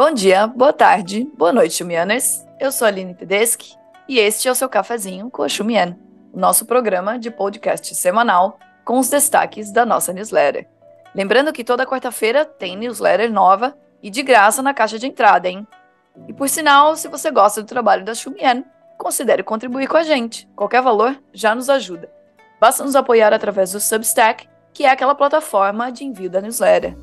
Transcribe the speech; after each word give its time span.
Bom 0.00 0.12
dia, 0.12 0.46
boa 0.46 0.72
tarde, 0.72 1.28
boa 1.36 1.52
noite, 1.52 1.74
Chumianers. 1.74 2.42
Eu 2.58 2.72
sou 2.72 2.86
a 2.86 2.88
Aline 2.88 3.14
Tedeschi 3.14 3.76
e 4.08 4.18
este 4.18 4.48
é 4.48 4.50
o 4.50 4.54
seu 4.54 4.66
cafezinho 4.66 5.28
com 5.28 5.42
a 5.42 5.48
Chumian, 5.48 5.94
o 6.32 6.40
nosso 6.40 6.64
programa 6.64 7.18
de 7.18 7.30
podcast 7.30 7.94
semanal 7.94 8.58
com 8.82 8.98
os 8.98 9.10
destaques 9.10 9.70
da 9.70 9.84
nossa 9.84 10.10
newsletter. 10.10 10.66
Lembrando 11.14 11.52
que 11.52 11.62
toda 11.62 11.84
quarta-feira 11.84 12.46
tem 12.46 12.78
newsletter 12.78 13.30
nova 13.30 13.76
e 14.02 14.08
de 14.08 14.22
graça 14.22 14.62
na 14.62 14.72
caixa 14.72 14.98
de 14.98 15.06
entrada, 15.06 15.50
hein? 15.50 15.68
E 16.26 16.32
por 16.32 16.48
sinal, 16.48 16.96
se 16.96 17.06
você 17.06 17.30
gosta 17.30 17.60
do 17.60 17.68
trabalho 17.68 18.02
da 18.02 18.14
Xumian, 18.14 18.64
considere 18.96 19.42
contribuir 19.42 19.86
com 19.86 19.98
a 19.98 20.02
gente. 20.02 20.48
Qualquer 20.56 20.80
valor 20.80 21.14
já 21.30 21.54
nos 21.54 21.68
ajuda. 21.68 22.10
Basta 22.58 22.82
nos 22.82 22.96
apoiar 22.96 23.34
através 23.34 23.72
do 23.72 23.80
Substack, 23.80 24.48
que 24.72 24.86
é 24.86 24.88
aquela 24.88 25.14
plataforma 25.14 25.92
de 25.92 26.06
envio 26.06 26.30
da 26.30 26.40
newsletter. 26.40 26.96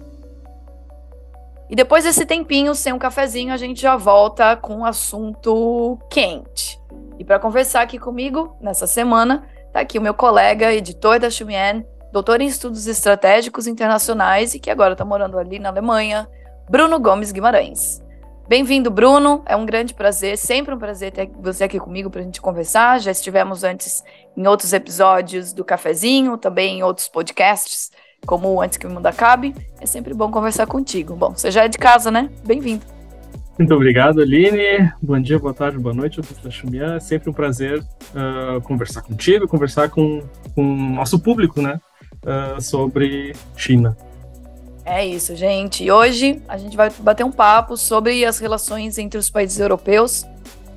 E 1.69 1.75
depois 1.75 2.05
desse 2.05 2.25
tempinho 2.25 2.73
sem 2.73 2.93
um 2.93 2.99
cafezinho, 2.99 3.53
a 3.53 3.57
gente 3.57 3.81
já 3.81 3.97
volta 3.97 4.55
com 4.55 4.77
um 4.77 4.85
assunto 4.85 5.99
quente. 6.09 6.79
E 7.19 7.25
para 7.25 7.39
conversar 7.39 7.81
aqui 7.81 7.99
comigo 7.99 8.55
nessa 8.61 8.87
semana, 8.87 9.43
tá 9.73 9.81
aqui 9.81 9.99
o 9.99 10.01
meu 10.01 10.13
colega, 10.13 10.73
editor 10.73 11.19
da 11.19 11.29
Xumian, 11.29 11.83
doutor 12.11 12.39
em 12.39 12.47
estudos 12.47 12.87
estratégicos 12.87 13.67
internacionais 13.67 14.53
e 14.53 14.59
que 14.59 14.69
agora 14.69 14.93
está 14.93 15.03
morando 15.03 15.37
ali 15.37 15.59
na 15.59 15.69
Alemanha, 15.69 16.27
Bruno 16.69 16.99
Gomes 16.99 17.33
Guimarães. 17.33 18.01
Bem-vindo, 18.47 18.89
Bruno. 18.89 19.43
É 19.45 19.57
um 19.57 19.65
grande 19.65 19.93
prazer, 19.93 20.37
sempre 20.37 20.73
um 20.73 20.79
prazer 20.79 21.11
ter 21.11 21.29
você 21.37 21.65
aqui 21.65 21.77
comigo 21.81 22.09
para 22.09 22.21
a 22.21 22.23
gente 22.23 22.39
conversar. 22.39 23.01
Já 23.01 23.11
estivemos 23.11 23.65
antes 23.65 24.01
em 24.37 24.47
outros 24.47 24.71
episódios 24.71 25.51
do 25.51 25.65
Cafezinho, 25.65 26.37
também 26.37 26.79
em 26.79 26.83
outros 26.83 27.09
podcasts, 27.09 27.91
como 28.27 28.61
Antes 28.61 28.77
que 28.77 28.85
o 28.85 28.89
Mundo 28.89 29.07
Acabe. 29.07 29.55
É 29.81 29.87
sempre 29.87 30.13
bom 30.13 30.29
conversar 30.29 30.67
contigo. 30.67 31.15
Bom, 31.15 31.31
você 31.31 31.49
já 31.49 31.63
é 31.63 31.67
de 31.67 31.77
casa, 31.77 32.11
né? 32.11 32.29
Bem-vindo. 32.45 32.85
Muito 33.57 33.73
obrigado, 33.73 34.21
Aline. 34.21 34.91
Bom 35.01 35.19
dia, 35.19 35.39
boa 35.39 35.53
tarde, 35.53 35.79
boa 35.79 35.95
noite. 35.95 36.19
Eu 36.19 36.23
sou 36.23 36.51
Xumian. 36.51 36.97
É 36.97 36.99
sempre 36.99 37.29
um 37.29 37.33
prazer 37.33 37.79
uh, 37.79 38.61
conversar 38.61 39.01
contigo, 39.01 39.47
conversar 39.47 39.89
com 39.89 40.21
o 40.55 40.61
nosso 40.61 41.17
público, 41.17 41.59
né? 41.59 41.79
Uh, 42.17 42.61
sobre 42.61 43.33
China. 43.55 43.97
É 44.85 45.05
isso, 45.05 45.35
gente. 45.35 45.83
E 45.83 45.91
hoje 45.91 46.41
a 46.47 46.57
gente 46.57 46.77
vai 46.77 46.91
bater 46.99 47.23
um 47.25 47.31
papo 47.31 47.75
sobre 47.75 48.23
as 48.23 48.39
relações 48.39 48.97
entre 48.97 49.17
os 49.19 49.29
países 49.29 49.59
europeus 49.59 50.23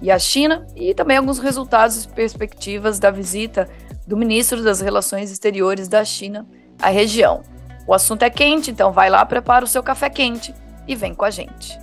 e 0.00 0.10
a 0.10 0.18
China 0.18 0.66
e 0.74 0.94
também 0.94 1.16
alguns 1.16 1.38
resultados 1.38 2.04
e 2.04 2.08
perspectivas 2.08 2.98
da 2.98 3.10
visita 3.10 3.68
do 4.06 4.16
ministro 4.16 4.62
das 4.62 4.80
Relações 4.80 5.30
Exteriores 5.30 5.86
da 5.86 6.04
China 6.04 6.46
à 6.80 6.88
região. 6.88 7.42
O 7.90 7.94
assunto 7.94 8.22
é 8.22 8.30
quente, 8.30 8.70
então 8.70 8.92
vai 8.92 9.10
lá, 9.10 9.26
prepara 9.26 9.64
o 9.64 9.66
seu 9.66 9.82
café 9.82 10.08
quente 10.08 10.54
e 10.86 10.94
vem 10.94 11.12
com 11.12 11.24
a 11.24 11.30
gente. 11.30 11.76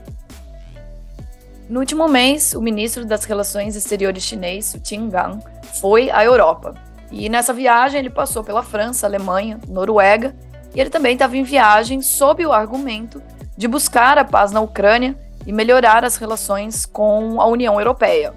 No 1.68 1.82
último 1.82 2.08
mês, 2.08 2.54
o 2.54 2.62
ministro 2.62 3.04
das 3.04 3.26
Relações 3.26 3.76
Exteriores 3.76 4.24
chinês, 4.24 4.80
Qin 4.86 5.10
Gang, 5.10 5.44
foi 5.82 6.10
à 6.10 6.24
Europa. 6.24 6.76
E 7.12 7.28
nessa 7.28 7.52
viagem 7.52 8.00
ele 8.00 8.10
passou 8.10 8.42
pela 8.42 8.64
França, 8.64 9.06
Alemanha, 9.06 9.60
Noruega 9.68 10.34
e 10.74 10.80
ele 10.80 10.90
também 10.90 11.12
estava 11.12 11.36
em 11.36 11.44
viagem 11.44 12.02
sob 12.02 12.46
o 12.46 12.54
argumento 12.54 13.22
de 13.58 13.68
buscar 13.68 14.18
a 14.18 14.24
paz 14.24 14.54
na 14.54 14.62
Ucrânia 14.62 15.14
e 15.46 15.52
melhorar 15.52 16.06
as 16.06 16.16
relações 16.16 16.86
com 16.86 17.42
a 17.42 17.46
União 17.48 17.78
Europeia. 17.82 18.34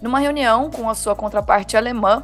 Numa 0.00 0.20
reunião 0.20 0.70
com 0.70 0.88
a 0.88 0.94
sua 0.94 1.16
contraparte 1.16 1.76
alemã, 1.76 2.22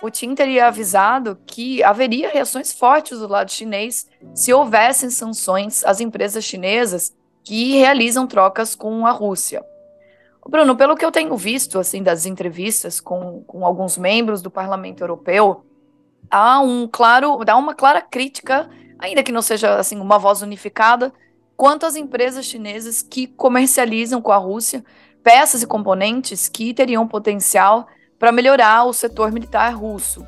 Putin 0.00 0.34
teria 0.34 0.66
avisado 0.66 1.38
que 1.46 1.82
haveria 1.82 2.30
reações 2.30 2.72
fortes 2.72 3.18
do 3.18 3.28
lado 3.28 3.50
chinês 3.50 4.08
se 4.34 4.52
houvessem 4.52 5.10
sanções 5.10 5.84
às 5.84 6.00
empresas 6.00 6.42
chinesas 6.42 7.14
que 7.44 7.76
realizam 7.76 8.26
trocas 8.26 8.74
com 8.74 9.06
a 9.06 9.10
Rússia. 9.10 9.62
Bruno, 10.48 10.74
pelo 10.74 10.96
que 10.96 11.04
eu 11.04 11.12
tenho 11.12 11.36
visto 11.36 11.78
assim 11.78 12.02
das 12.02 12.24
entrevistas 12.24 12.98
com, 12.98 13.44
com 13.46 13.64
alguns 13.64 13.98
membros 13.98 14.40
do 14.40 14.50
Parlamento 14.50 15.02
Europeu, 15.02 15.64
há 16.30 16.60
um 16.60 16.88
claro, 16.88 17.44
dá 17.44 17.56
uma 17.56 17.74
clara 17.74 18.00
crítica, 18.00 18.70
ainda 18.98 19.22
que 19.22 19.30
não 19.30 19.42
seja 19.42 19.76
assim 19.76 20.00
uma 20.00 20.18
voz 20.18 20.40
unificada, 20.40 21.12
quanto 21.56 21.84
às 21.84 21.94
empresas 21.94 22.46
chinesas 22.46 23.02
que 23.02 23.26
comercializam 23.26 24.22
com 24.22 24.32
a 24.32 24.38
Rússia 24.38 24.82
peças 25.22 25.62
e 25.62 25.66
componentes 25.66 26.48
que 26.48 26.72
teriam 26.72 27.06
potencial 27.06 27.86
para 28.20 28.30
melhorar 28.30 28.84
o 28.84 28.92
setor 28.92 29.32
militar 29.32 29.74
russo. 29.74 30.24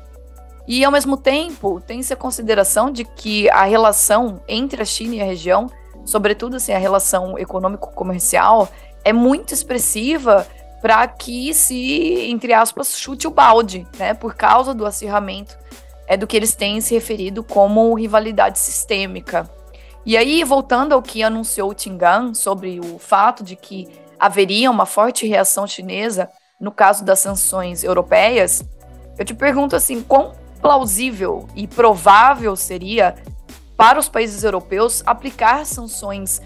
E, 0.67 0.83
ao 0.83 0.91
mesmo 0.91 1.15
tempo, 1.15 1.79
tem-se 1.79 2.11
a 2.11 2.17
consideração 2.17 2.91
de 2.91 3.05
que 3.05 3.49
a 3.51 3.63
relação 3.63 4.41
entre 4.47 4.81
a 4.81 4.85
China 4.85 5.15
e 5.15 5.21
a 5.21 5.25
região, 5.25 5.69
sobretudo 6.03 6.55
assim, 6.55 6.73
a 6.73 6.77
relação 6.77 7.37
econômico-comercial, 7.37 8.67
é 9.05 9.13
muito 9.13 9.53
expressiva 9.53 10.47
para 10.81 11.07
que 11.07 11.53
se, 11.53 12.29
entre 12.29 12.51
aspas, 12.51 12.97
chute 12.97 13.27
o 13.27 13.31
balde, 13.31 13.87
né, 13.97 14.13
por 14.13 14.35
causa 14.35 14.73
do 14.73 14.85
acirramento 14.85 15.57
é 16.07 16.17
do 16.17 16.27
que 16.27 16.35
eles 16.35 16.53
têm 16.53 16.81
se 16.81 16.93
referido 16.93 17.43
como 17.43 17.93
rivalidade 17.93 18.59
sistêmica. 18.59 19.49
E 20.05 20.17
aí, 20.17 20.43
voltando 20.43 20.93
ao 20.93 21.01
que 21.01 21.23
anunciou 21.23 21.73
Tingan 21.73 22.33
sobre 22.33 22.79
o 22.79 22.99
fato 22.99 23.43
de 23.43 23.55
que 23.55 23.87
haveria 24.19 24.69
uma 24.69 24.85
forte 24.85 25.25
reação 25.25 25.65
chinesa 25.65 26.29
no 26.59 26.71
caso 26.71 27.03
das 27.03 27.19
sanções 27.19 27.83
europeias, 27.83 28.63
eu 29.17 29.25
te 29.25 29.33
pergunto 29.33 29.75
assim, 29.75 30.01
quão 30.01 30.33
plausível 30.61 31.47
e 31.55 31.67
provável 31.67 32.55
seria 32.55 33.15
para 33.75 33.99
os 33.99 34.07
países 34.07 34.43
europeus 34.43 35.03
aplicar 35.05 35.65
sanções 35.65 36.41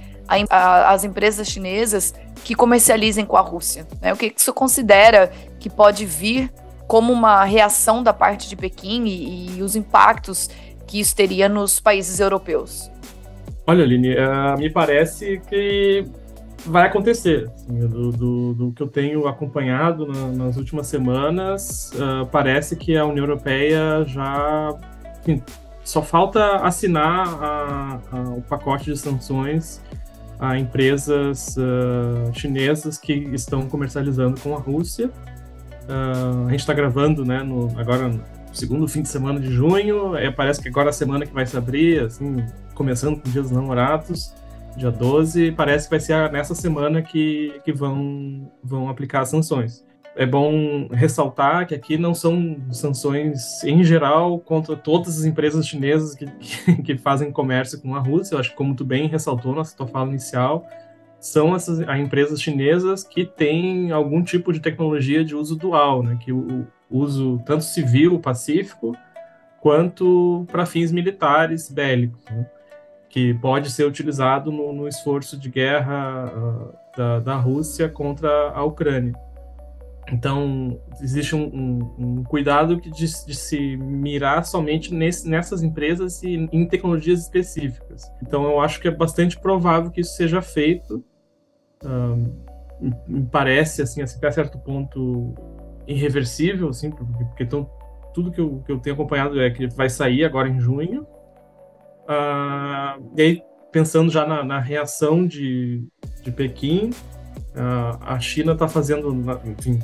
às 0.49 1.03
empresas 1.03 1.47
chinesas 1.47 2.13
que 2.43 2.55
comercializem 2.55 3.25
com 3.25 3.37
a 3.37 3.41
Rússia? 3.41 3.87
Né? 4.01 4.11
O 4.11 4.17
que 4.17 4.33
você 4.35 4.51
considera 4.51 5.31
que 5.59 5.69
pode 5.69 6.05
vir 6.05 6.51
como 6.87 7.11
uma 7.11 7.43
reação 7.43 8.01
da 8.01 8.13
parte 8.13 8.49
de 8.49 8.55
Pequim 8.55 9.05
e, 9.05 9.57
e 9.57 9.61
os 9.61 9.75
impactos 9.75 10.49
que 10.87 10.99
isso 10.99 11.15
teria 11.15 11.47
nos 11.49 11.79
países 11.79 12.19
europeus? 12.19 12.89
Olha, 13.67 13.83
Aline, 13.83 14.15
uh, 14.15 14.57
me 14.57 14.69
parece 14.69 15.41
que 15.49 16.05
vai 16.65 16.87
acontecer. 16.87 17.49
Assim, 17.55 17.79
do, 17.79 18.11
do, 18.11 18.53
do, 18.53 18.71
que 18.71 18.81
eu 18.81 18.87
tenho 18.87 19.27
acompanhado 19.27 20.05
na, 20.07 20.45
nas 20.45 20.57
últimas 20.57 20.87
semanas, 20.87 21.91
uh, 21.95 22.25
parece 22.27 22.75
que 22.75 22.97
a 22.97 23.05
União 23.05 23.25
Europeia 23.25 24.03
já. 24.05 24.75
Enfim, 25.21 25.41
só 25.83 26.01
falta 26.01 26.57
assinar 26.57 27.27
a, 27.41 27.99
a, 28.11 28.19
o 28.31 28.41
pacote 28.41 28.91
de 28.91 28.97
sanções 28.97 29.81
a 30.39 30.57
empresas 30.57 31.55
uh, 31.57 32.31
chinesas 32.33 32.97
que 32.97 33.13
estão 33.33 33.67
comercializando 33.67 34.39
com 34.39 34.55
a 34.55 34.59
Rússia. 34.59 35.09
Uh, 35.87 36.47
a 36.47 36.51
gente 36.51 36.59
está 36.59 36.73
gravando, 36.73 37.25
né, 37.25 37.41
no, 37.41 37.73
agora 37.79 38.07
no 38.07 38.23
segundo 38.53 38.87
fim 38.87 39.01
de 39.01 39.09
semana 39.09 39.39
de 39.39 39.51
junho. 39.51 40.15
É, 40.15 40.29
parece 40.31 40.61
que 40.61 40.67
agora 40.67 40.89
é 40.89 40.91
a 40.91 40.93
semana 40.93 41.25
que 41.25 41.33
vai 41.33 41.45
se 41.45 41.57
abrir, 41.57 42.01
assim, 42.01 42.43
começando 42.75 43.19
com 43.19 43.27
o 43.27 43.31
Dia 43.31 43.41
dos 43.41 43.51
Namorados, 43.51 44.33
dia 44.77 44.91
12. 44.91 45.51
Parece 45.51 45.87
que 45.87 45.91
vai 45.91 45.99
ser 45.99 46.31
nessa 46.31 46.55
semana 46.55 47.01
que, 47.01 47.59
que 47.65 47.73
vão, 47.73 48.49
vão 48.63 48.87
aplicar 48.87 49.21
as 49.21 49.29
sanções. 49.29 49.85
É 50.15 50.25
bom 50.25 50.87
ressaltar 50.91 51.67
que 51.67 51.75
aqui 51.75 51.97
não 51.97 52.13
são 52.13 52.57
sanções 52.71 53.63
em 53.63 53.83
geral 53.83 54.39
contra 54.39 54.75
todas 54.75 55.19
as 55.19 55.25
empresas 55.25 55.67
chinesas 55.67 56.15
que, 56.15 56.25
que, 56.25 56.81
que 56.83 56.97
fazem 56.97 57.31
comércio 57.31 57.81
com 57.81 57.95
a 57.95 57.99
Rússia. 57.99 58.35
Eu 58.35 58.39
acho 58.39 58.51
que, 58.51 58.55
como 58.55 58.75
tu 58.75 58.85
bem 58.85 59.07
ressaltou 59.07 59.53
na 59.53 59.63
tua 59.63 59.87
fala 59.87 60.09
inicial, 60.09 60.65
são 61.19 61.55
essas 61.55 61.81
as 61.81 61.99
empresas 61.99 62.41
chinesas 62.41 63.03
que 63.03 63.25
têm 63.25 63.91
algum 63.91 64.23
tipo 64.23 64.53
de 64.53 64.59
tecnologia 64.59 65.23
de 65.23 65.35
uso 65.35 65.55
dual, 65.55 66.03
né, 66.03 66.17
que 66.19 66.31
o, 66.31 66.67
o 66.89 66.99
uso 66.99 67.41
tanto 67.45 67.63
civil, 67.63 68.19
pacífico, 68.19 68.95
quanto 69.59 70.45
para 70.51 70.65
fins 70.65 70.91
militares 70.91 71.69
bélicos, 71.71 72.23
né, 72.25 72.45
que 73.17 73.33
pode 73.33 73.71
ser 73.71 73.83
utilizado 73.83 74.51
no, 74.51 74.71
no 74.71 74.87
esforço 74.87 75.39
de 75.39 75.49
guerra 75.49 76.31
uh, 76.31 76.73
da, 76.95 77.19
da 77.19 77.35
Rússia 77.35 77.89
contra 77.89 78.51
a 78.51 78.63
Ucrânia. 78.63 79.15
Então, 80.11 80.79
existe 81.01 81.35
um, 81.35 81.45
um, 81.47 81.95
um 81.97 82.23
cuidado 82.23 82.79
de, 82.79 82.91
de, 82.91 83.35
se 83.35 83.75
mirar 83.75 84.45
somente 84.45 84.93
nesse, 84.93 85.27
nessas 85.27 85.63
empresas 85.63 86.21
e 86.21 86.47
em 86.51 86.67
tecnologias 86.67 87.21
específicas. 87.21 88.03
Então, 88.21 88.43
eu 88.43 88.61
acho 88.61 88.79
que 88.79 88.87
é 88.87 88.91
bastante 88.91 89.35
provável 89.39 89.89
que 89.89 90.01
isso 90.01 90.15
seja 90.15 90.39
feito. 90.39 91.03
Me 93.07 93.25
parece, 93.31 93.81
assim, 93.81 94.03
até 94.03 94.29
certo 94.29 94.59
ponto, 94.59 95.33
irreversível, 95.87 96.69
assim, 96.69 96.91
porque 96.91 97.43
então, 97.43 97.67
tudo 98.13 98.31
que 98.31 98.39
eu, 98.39 98.61
que 98.63 98.71
eu 98.71 98.77
tenho 98.77 98.93
acompanhado 98.93 99.41
é 99.41 99.49
que 99.49 99.65
vai 99.65 99.89
sair 99.89 100.23
agora 100.23 100.47
em 100.47 100.59
junho. 100.59 101.07
Uh, 102.07 103.03
e 103.17 103.21
aí, 103.21 103.41
pensando 103.71 104.09
já 104.09 104.25
na, 104.25 104.43
na 104.43 104.59
reação 104.59 105.27
de, 105.27 105.83
de 106.23 106.31
Pequim, 106.31 106.91
uh, 107.53 107.97
a 108.01 108.19
China 108.19 108.53
está 108.53 108.67
fazendo, 108.67 109.13
enfim, 109.45 109.79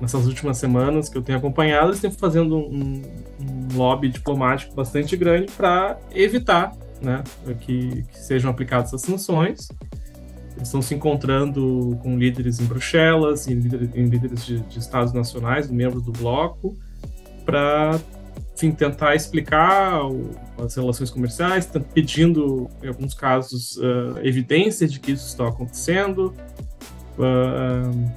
nessas 0.00 0.26
últimas 0.26 0.58
semanas 0.58 1.08
que 1.08 1.18
eu 1.18 1.22
tenho 1.22 1.38
acompanhado, 1.38 1.88
eles 1.88 1.96
estão 1.96 2.12
fazendo 2.12 2.56
um, 2.56 3.02
um 3.40 3.76
lobby 3.76 4.08
diplomático 4.08 4.74
bastante 4.74 5.16
grande 5.16 5.50
para 5.52 5.98
evitar 6.12 6.72
né, 7.02 7.22
que, 7.60 8.02
que, 8.02 8.18
sejam 8.18 8.50
aplicadas 8.50 8.92
as 8.94 9.02
sanções. 9.02 9.68
Eles 10.56 10.68
estão 10.68 10.80
se 10.80 10.94
encontrando 10.94 11.98
com 12.02 12.16
líderes 12.16 12.60
em 12.60 12.64
Bruxelas, 12.64 13.48
em, 13.48 13.54
líder, 13.54 13.90
em 13.94 14.04
líderes 14.06 14.46
de, 14.46 14.60
de, 14.60 14.78
estados 14.78 15.12
nacionais, 15.12 15.68
membros 15.68 16.02
do 16.02 16.12
bloco, 16.12 16.76
para 17.44 17.98
tentar 18.54 19.14
explicar 19.14 20.00
as 20.58 20.74
relações 20.74 21.10
comerciais, 21.10 21.68
pedindo, 21.92 22.68
em 22.82 22.88
alguns 22.88 23.14
casos, 23.14 23.76
uh, 23.76 24.18
evidências 24.22 24.92
de 24.92 25.00
que 25.00 25.12
isso 25.12 25.26
está 25.26 25.48
acontecendo. 25.48 26.34
Uh, 27.18 28.10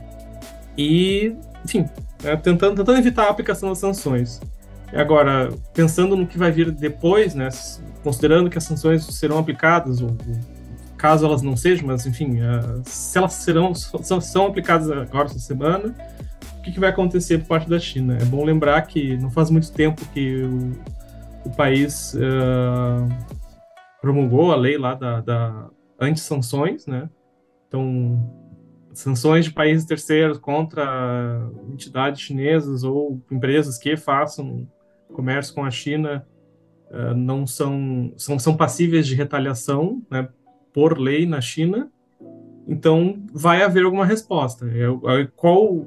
e, 0.77 1.35
enfim, 1.65 1.89
é, 2.23 2.35
tentando, 2.35 2.75
tentando 2.75 2.97
evitar 2.97 3.25
a 3.25 3.29
aplicação 3.29 3.69
das 3.69 3.79
sanções. 3.79 4.39
Agora, 4.93 5.51
pensando 5.73 6.15
no 6.15 6.25
que 6.25 6.37
vai 6.37 6.51
vir 6.51 6.71
depois, 6.71 7.35
né, 7.35 7.49
considerando 8.03 8.49
que 8.49 8.57
as 8.57 8.63
sanções 8.63 9.03
serão 9.05 9.37
aplicadas, 9.37 10.01
ou, 10.01 10.15
caso 10.97 11.25
elas 11.25 11.41
não 11.41 11.55
sejam, 11.55 11.87
mas 11.87 12.05
enfim, 12.05 12.39
uh, 12.41 12.81
se 12.85 13.17
elas 13.17 13.33
serão 13.33 13.73
são, 13.75 14.21
são, 14.21 14.47
aplicadas 14.47 14.89
agora 14.89 15.25
essa 15.25 15.39
semana, 15.39 15.93
que, 16.67 16.73
que, 16.73 16.79
vai 16.79 16.89
acontecer 16.89 17.39
por 17.39 17.47
parte 17.47 17.69
da 17.69 17.79
China? 17.79 18.17
É 18.19 18.25
bom 18.25 18.43
lembrar 18.43 18.81
que 18.83 19.17
não 19.17 19.31
faz 19.31 19.49
muito 19.49 19.71
tempo 19.71 20.05
que 20.13 20.43
o, 20.43 20.71
o 21.45 21.55
país 21.55 22.13
uh, 22.13 23.07
promulgou 24.01 24.51
a 24.51 24.55
lei 24.55 24.77
lá 24.77 24.93
da, 24.93 25.21
da 25.21 25.69
anti-sanções, 25.99 26.85
né? 26.85 27.09
Então, 27.67 28.19
sanções 28.93 29.45
de 29.45 29.51
países 29.51 29.85
terceiros 29.85 30.37
contra 30.37 31.49
entidades 31.71 32.21
chinesas 32.21 32.83
ou 32.83 33.21
empresas 33.31 33.77
que 33.77 33.95
façam 33.95 34.67
comércio 35.13 35.55
com 35.55 35.63
a 35.63 35.71
China 35.71 36.25
uh, 36.91 37.15
não 37.15 37.47
são, 37.47 38.13
são, 38.17 38.37
são 38.37 38.57
passíveis 38.57 39.07
de 39.07 39.15
retaliação 39.15 40.01
né, 40.11 40.27
por 40.73 40.97
lei 40.99 41.25
na 41.25 41.39
China, 41.39 41.89
então 42.67 43.23
vai 43.33 43.63
haver 43.63 43.85
alguma 43.85 44.05
resposta. 44.05 44.67
É, 44.67 45.21
é, 45.21 45.27
qual 45.35 45.85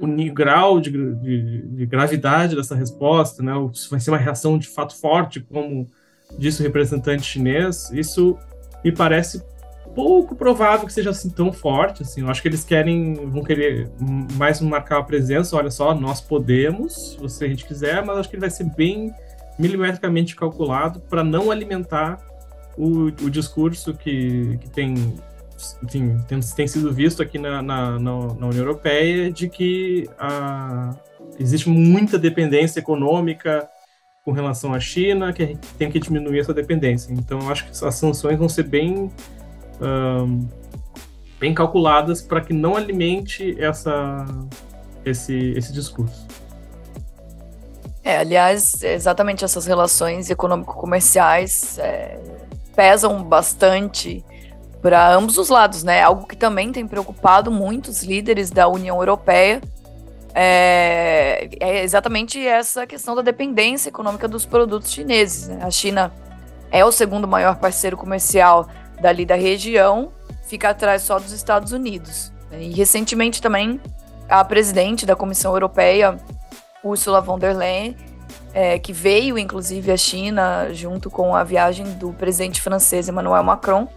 o 0.00 0.34
grau 0.34 0.80
de, 0.80 0.90
de, 0.90 1.62
de, 1.62 1.86
gravidade 1.86 2.56
dessa 2.56 2.74
resposta, 2.74 3.42
né? 3.42 3.52
se 3.74 3.90
vai 3.90 4.00
ser 4.00 4.10
uma 4.10 4.18
reação 4.18 4.58
de 4.58 4.66
fato 4.66 4.96
forte, 4.98 5.40
como 5.40 5.86
disse 6.38 6.60
o 6.60 6.64
representante 6.64 7.22
chinês, 7.22 7.90
isso 7.92 8.38
me 8.84 8.90
parece 8.90 9.42
pouco 9.94 10.34
provável 10.34 10.86
que 10.86 10.92
seja 10.92 11.10
assim 11.10 11.30
tão 11.30 11.52
forte, 11.52 12.02
assim. 12.02 12.22
Eu 12.22 12.30
acho 12.30 12.40
que 12.40 12.48
eles 12.48 12.64
querem, 12.64 13.14
vão 13.14 13.42
querer 13.42 13.90
mais 14.34 14.60
marcar 14.60 14.98
a 14.98 15.02
presença. 15.02 15.56
Olha 15.56 15.70
só, 15.70 15.94
nós 15.94 16.20
podemos, 16.20 17.18
se 17.28 17.44
a 17.44 17.48
gente 17.48 17.64
quiser, 17.64 18.04
mas 18.04 18.18
acho 18.18 18.28
que 18.28 18.36
ele 18.36 18.40
vai 18.40 18.50
ser 18.50 18.64
bem 18.64 19.12
milimetricamente 19.58 20.34
calculado 20.34 21.00
para 21.00 21.22
não 21.22 21.50
alimentar 21.50 22.18
o, 22.76 23.06
o 23.06 23.30
discurso 23.30 23.92
que, 23.92 24.58
que 24.58 24.70
tem, 24.70 25.14
enfim, 25.82 26.18
tem, 26.28 26.40
tem 26.40 26.66
sido 26.66 26.92
visto 26.92 27.22
aqui 27.22 27.38
na, 27.38 27.62
na, 27.62 27.98
na, 27.98 28.14
União 28.14 28.52
Europeia 28.52 29.30
de 29.30 29.48
que 29.48 30.08
a, 30.18 30.94
existe 31.38 31.68
muita 31.68 32.18
dependência 32.18 32.80
econômica 32.80 33.68
com 34.24 34.32
relação 34.32 34.74
à 34.74 34.80
China, 34.80 35.32
que 35.32 35.56
tem 35.78 35.90
que 35.90 35.98
diminuir 35.98 36.40
essa 36.40 36.52
dependência. 36.52 37.12
Então, 37.12 37.40
eu 37.40 37.50
acho 37.50 37.64
que 37.64 37.70
as 37.70 37.94
sanções 37.94 38.38
vão 38.38 38.48
ser 38.48 38.64
bem 38.64 39.10
um, 39.80 40.46
bem 41.38 41.54
calculadas 41.54 42.20
para 42.20 42.42
que 42.42 42.52
não 42.52 42.76
alimente 42.76 43.56
essa, 43.58 44.26
esse, 45.04 45.52
esse 45.56 45.72
discurso. 45.72 46.26
É, 48.04 48.18
aliás, 48.18 48.82
exatamente 48.82 49.44
essas 49.44 49.66
relações 49.66 50.30
econômico-comerciais 50.30 51.78
é, 51.78 52.18
pesam 52.76 53.22
bastante 53.22 54.24
para 54.80 55.14
ambos 55.14 55.36
os 55.38 55.48
lados, 55.48 55.82
né? 55.82 56.02
Algo 56.02 56.26
que 56.26 56.36
também 56.36 56.72
tem 56.72 56.86
preocupado 56.86 57.50
muitos 57.50 58.02
líderes 58.02 58.50
da 58.50 58.66
União 58.68 58.96
Europeia 58.98 59.60
é, 60.34 61.50
é 61.58 61.82
exatamente 61.82 62.44
essa 62.46 62.86
questão 62.86 63.14
da 63.14 63.22
dependência 63.22 63.88
econômica 63.88 64.28
dos 64.28 64.46
produtos 64.46 64.90
chineses. 64.90 65.48
Né? 65.48 65.58
A 65.62 65.70
China 65.70 66.12
é 66.70 66.84
o 66.84 66.92
segundo 66.92 67.26
maior 67.26 67.56
parceiro 67.56 67.96
comercial 67.96 68.68
dali 69.00 69.24
da 69.24 69.34
região, 69.34 70.12
fica 70.46 70.70
atrás 70.70 71.02
só 71.02 71.18
dos 71.18 71.32
Estados 71.32 71.72
Unidos. 71.72 72.32
E 72.52 72.70
recentemente 72.70 73.40
também 73.40 73.80
a 74.28 74.44
presidente 74.44 75.04
da 75.04 75.16
Comissão 75.16 75.52
Europeia, 75.52 76.16
Ursula 76.84 77.20
von 77.20 77.38
der 77.38 77.56
Leyen, 77.56 77.96
é, 78.52 78.78
que 78.78 78.92
veio 78.92 79.38
inclusive 79.38 79.90
à 79.90 79.96
China 79.96 80.68
junto 80.72 81.10
com 81.10 81.34
a 81.34 81.42
viagem 81.42 81.92
do 81.94 82.12
presidente 82.12 82.60
francês 82.60 83.08
Emmanuel 83.08 83.42
Macron, 83.42 83.88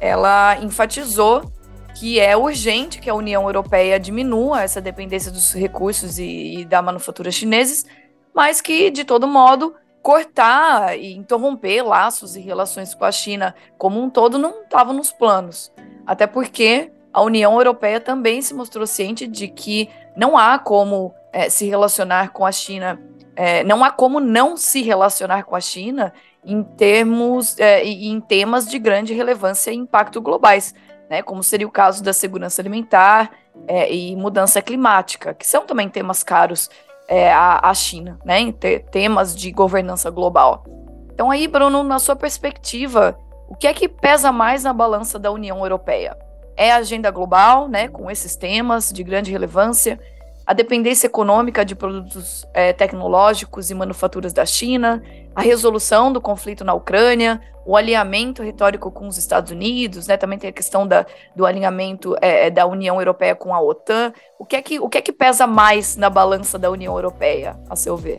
ela 0.00 0.58
enfatizou 0.62 1.50
que 1.98 2.20
é 2.20 2.36
urgente 2.36 3.00
que 3.00 3.10
a 3.10 3.14
União 3.14 3.44
Europeia 3.44 3.98
diminua 3.98 4.62
essa 4.62 4.80
dependência 4.80 5.32
dos 5.32 5.52
recursos 5.52 6.18
e, 6.18 6.60
e 6.60 6.64
da 6.64 6.80
manufatura 6.80 7.30
chineses, 7.32 7.84
mas 8.32 8.60
que, 8.60 8.90
de 8.90 9.04
todo 9.04 9.26
modo, 9.26 9.74
cortar 10.00 10.96
e 10.96 11.16
interromper 11.16 11.82
laços 11.82 12.36
e 12.36 12.40
relações 12.40 12.94
com 12.94 13.04
a 13.04 13.10
China 13.10 13.54
como 13.76 14.00
um 14.00 14.08
todo 14.08 14.38
não 14.38 14.62
estava 14.62 14.92
nos 14.92 15.10
planos. 15.10 15.72
Até 16.06 16.26
porque 16.26 16.92
a 17.12 17.20
União 17.20 17.54
Europeia 17.54 18.00
também 18.00 18.40
se 18.40 18.54
mostrou 18.54 18.86
ciente 18.86 19.26
de 19.26 19.48
que 19.48 19.88
não 20.16 20.38
há 20.38 20.58
como 20.58 21.12
é, 21.32 21.50
se 21.50 21.66
relacionar 21.66 22.30
com 22.30 22.46
a 22.46 22.52
China, 22.52 23.00
é, 23.34 23.64
não 23.64 23.84
há 23.84 23.90
como 23.90 24.20
não 24.20 24.56
se 24.56 24.82
relacionar 24.82 25.42
com 25.42 25.56
a 25.56 25.60
China 25.60 26.12
em 26.44 26.62
termos 26.62 27.58
é, 27.58 27.84
em 27.84 28.20
temas 28.20 28.68
de 28.68 28.78
grande 28.78 29.12
relevância 29.12 29.70
e 29.70 29.76
impacto 29.76 30.20
globais, 30.20 30.74
né, 31.10 31.22
como 31.22 31.42
seria 31.42 31.66
o 31.66 31.70
caso 31.70 32.02
da 32.02 32.12
segurança 32.12 32.60
alimentar 32.60 33.30
é, 33.66 33.92
e 33.92 34.14
mudança 34.14 34.60
climática, 34.62 35.34
que 35.34 35.46
são 35.46 35.66
também 35.66 35.88
temas 35.88 36.22
caros 36.22 36.68
é, 37.08 37.32
a, 37.32 37.70
a 37.70 37.74
China, 37.74 38.18
né, 38.24 38.40
em 38.40 38.52
temas 38.52 39.34
de 39.34 39.50
governança 39.50 40.10
global. 40.10 40.64
Então 41.12 41.30
aí, 41.30 41.48
Bruno, 41.48 41.82
na 41.82 41.98
sua 41.98 42.14
perspectiva, 42.14 43.18
o 43.48 43.56
que 43.56 43.66
é 43.66 43.72
que 43.72 43.88
pesa 43.88 44.30
mais 44.30 44.62
na 44.62 44.72
balança 44.72 45.18
da 45.18 45.32
União 45.32 45.58
Europeia? 45.60 46.16
É 46.56 46.70
a 46.70 46.76
agenda 46.76 47.10
global, 47.10 47.66
né, 47.68 47.88
com 47.88 48.10
esses 48.10 48.36
temas 48.36 48.92
de 48.92 49.02
grande 49.02 49.32
relevância, 49.32 49.98
a 50.46 50.52
dependência 50.52 51.06
econômica 51.06 51.64
de 51.64 51.74
produtos 51.74 52.46
é, 52.54 52.72
tecnológicos 52.72 53.70
e 53.70 53.74
manufaturas 53.74 54.32
da 54.32 54.46
China, 54.46 55.02
a 55.38 55.40
resolução 55.40 56.12
do 56.12 56.20
conflito 56.20 56.64
na 56.64 56.74
Ucrânia, 56.74 57.40
o 57.64 57.76
alinhamento 57.76 58.42
retórico 58.42 58.90
com 58.90 59.06
os 59.06 59.16
Estados 59.16 59.52
Unidos, 59.52 60.08
né? 60.08 60.16
Também 60.16 60.36
tem 60.36 60.50
a 60.50 60.52
questão 60.52 60.84
da, 60.84 61.06
do 61.36 61.46
alinhamento 61.46 62.16
é, 62.20 62.48
é, 62.48 62.50
da 62.50 62.66
União 62.66 63.00
Europeia 63.00 63.36
com 63.36 63.54
a 63.54 63.60
OTAN. 63.62 64.12
O 64.36 64.44
que, 64.44 64.56
é 64.56 64.62
que, 64.62 64.80
o 64.80 64.88
que 64.88 64.98
é 64.98 65.00
que 65.00 65.12
pesa 65.12 65.46
mais 65.46 65.96
na 65.96 66.10
balança 66.10 66.58
da 66.58 66.68
União 66.68 66.92
Europeia, 66.92 67.56
a 67.70 67.76
seu 67.76 67.96
ver? 67.96 68.18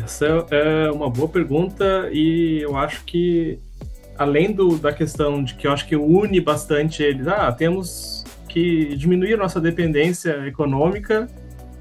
Essa 0.00 0.26
é 0.52 0.92
uma 0.92 1.10
boa 1.10 1.28
pergunta 1.28 2.08
e 2.12 2.60
eu 2.62 2.76
acho 2.76 3.02
que, 3.04 3.58
além 4.16 4.52
do, 4.52 4.78
da 4.78 4.92
questão 4.92 5.42
de 5.42 5.56
que 5.56 5.66
eu 5.66 5.72
acho 5.72 5.84
que 5.88 5.96
une 5.96 6.40
bastante 6.40 7.02
eles, 7.02 7.26
ah, 7.26 7.50
temos 7.50 8.22
que 8.48 8.94
diminuir 8.94 9.36
nossa 9.36 9.60
dependência 9.60 10.46
econômica, 10.46 11.28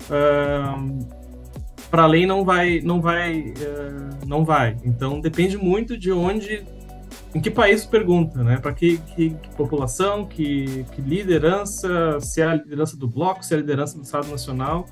uh, 0.10 1.23
para 1.94 2.06
além 2.06 2.26
não 2.26 2.44
vai, 2.44 2.82
não 2.82 3.00
vai, 3.00 3.42
uh, 3.52 4.26
não 4.26 4.44
vai. 4.44 4.76
Então 4.84 5.22
depende 5.22 5.60
muito 5.60 5.96
de 5.96 6.12
onde 6.12 6.64
em 7.36 7.40
que 7.40 7.52
país 7.52 7.86
pergunta, 7.86 8.44
né? 8.44 8.58
Para 8.58 8.74
que, 8.74 8.98
que, 8.98 9.30
que, 9.30 9.50
população, 9.50 10.26
que, 10.26 10.88
que, 10.92 11.02
liderança, 11.02 12.20
se 12.20 12.42
é 12.42 12.46
a 12.46 12.56
liderança 12.56 12.98
do 12.98 13.08
bloco, 13.08 13.46
se 13.46 13.54
é 13.54 13.58
a 13.58 13.60
liderança 13.60 13.96
do 13.96 14.04
Estado 14.04 14.28
Nacional. 14.28 14.88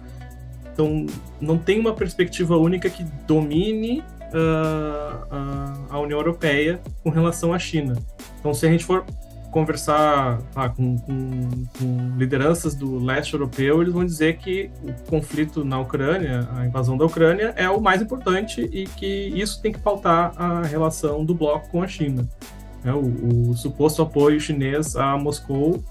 Então, 0.72 1.08
não 1.42 1.58
tem 1.58 1.80
uma 1.80 1.92
perspectiva 1.92 2.56
única 2.56 2.88
que 2.88 3.04
domine 3.28 4.02
uh, 4.32 5.88
a 5.90 6.00
União 6.00 6.20
Europeia 6.20 6.80
com 7.04 7.10
relação 7.10 7.52
à 7.52 7.58
China. 7.58 7.96
Então, 8.40 8.54
se 8.54 8.68
a 8.68 8.70
gente 8.70 8.86
for 8.86 9.04
conversar 9.52 10.42
ah, 10.56 10.70
com, 10.70 10.98
com, 10.98 11.50
com, 11.78 12.18
lideranças 12.18 12.74
do 12.74 12.98
leste 12.98 13.34
europeu, 13.34 13.82
eles 13.82 13.94
vão 13.94 14.06
dizer 14.06 14.38
que 14.38 14.72
o 14.82 14.94
conflito 15.10 15.64
na 15.64 15.80
Ucrânia, 15.80 16.48
a 16.56 16.66
invasão 16.66 16.98
da 16.98 17.06
Ucrânia, 17.06 17.54
é 17.58 17.70
o 17.70 17.80
mais 17.80 18.02
importante 18.02 18.62
e 18.62 18.86
que 18.86 19.06
isso 19.36 19.62
tem 19.62 19.72
que 19.72 19.80
pautar 19.80 20.34
a 20.38 20.64
relação 20.64 21.24
do 21.26 21.36
bloco 21.36 21.70
com 21.70 21.84
a 21.84 21.88
China. 21.88 22.28
É, 22.84 22.92
o, 22.92 23.50
o, 23.50 23.54
suposto 23.56 24.02
apoio 24.02 24.40
chinês 24.40 24.96
a 24.96 25.18
Moscou, 25.18 25.84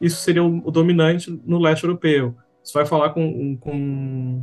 isso 0.00 0.20
seria 0.22 0.44
o, 0.44 0.58
o 0.66 0.70
dominante 0.70 1.30
no 1.46 1.58
leste 1.58 1.84
europeu. 1.84 2.36
Você 2.62 2.72
vai 2.74 2.84
falar 2.84 3.10
com, 3.10 3.56
com, 3.56 4.42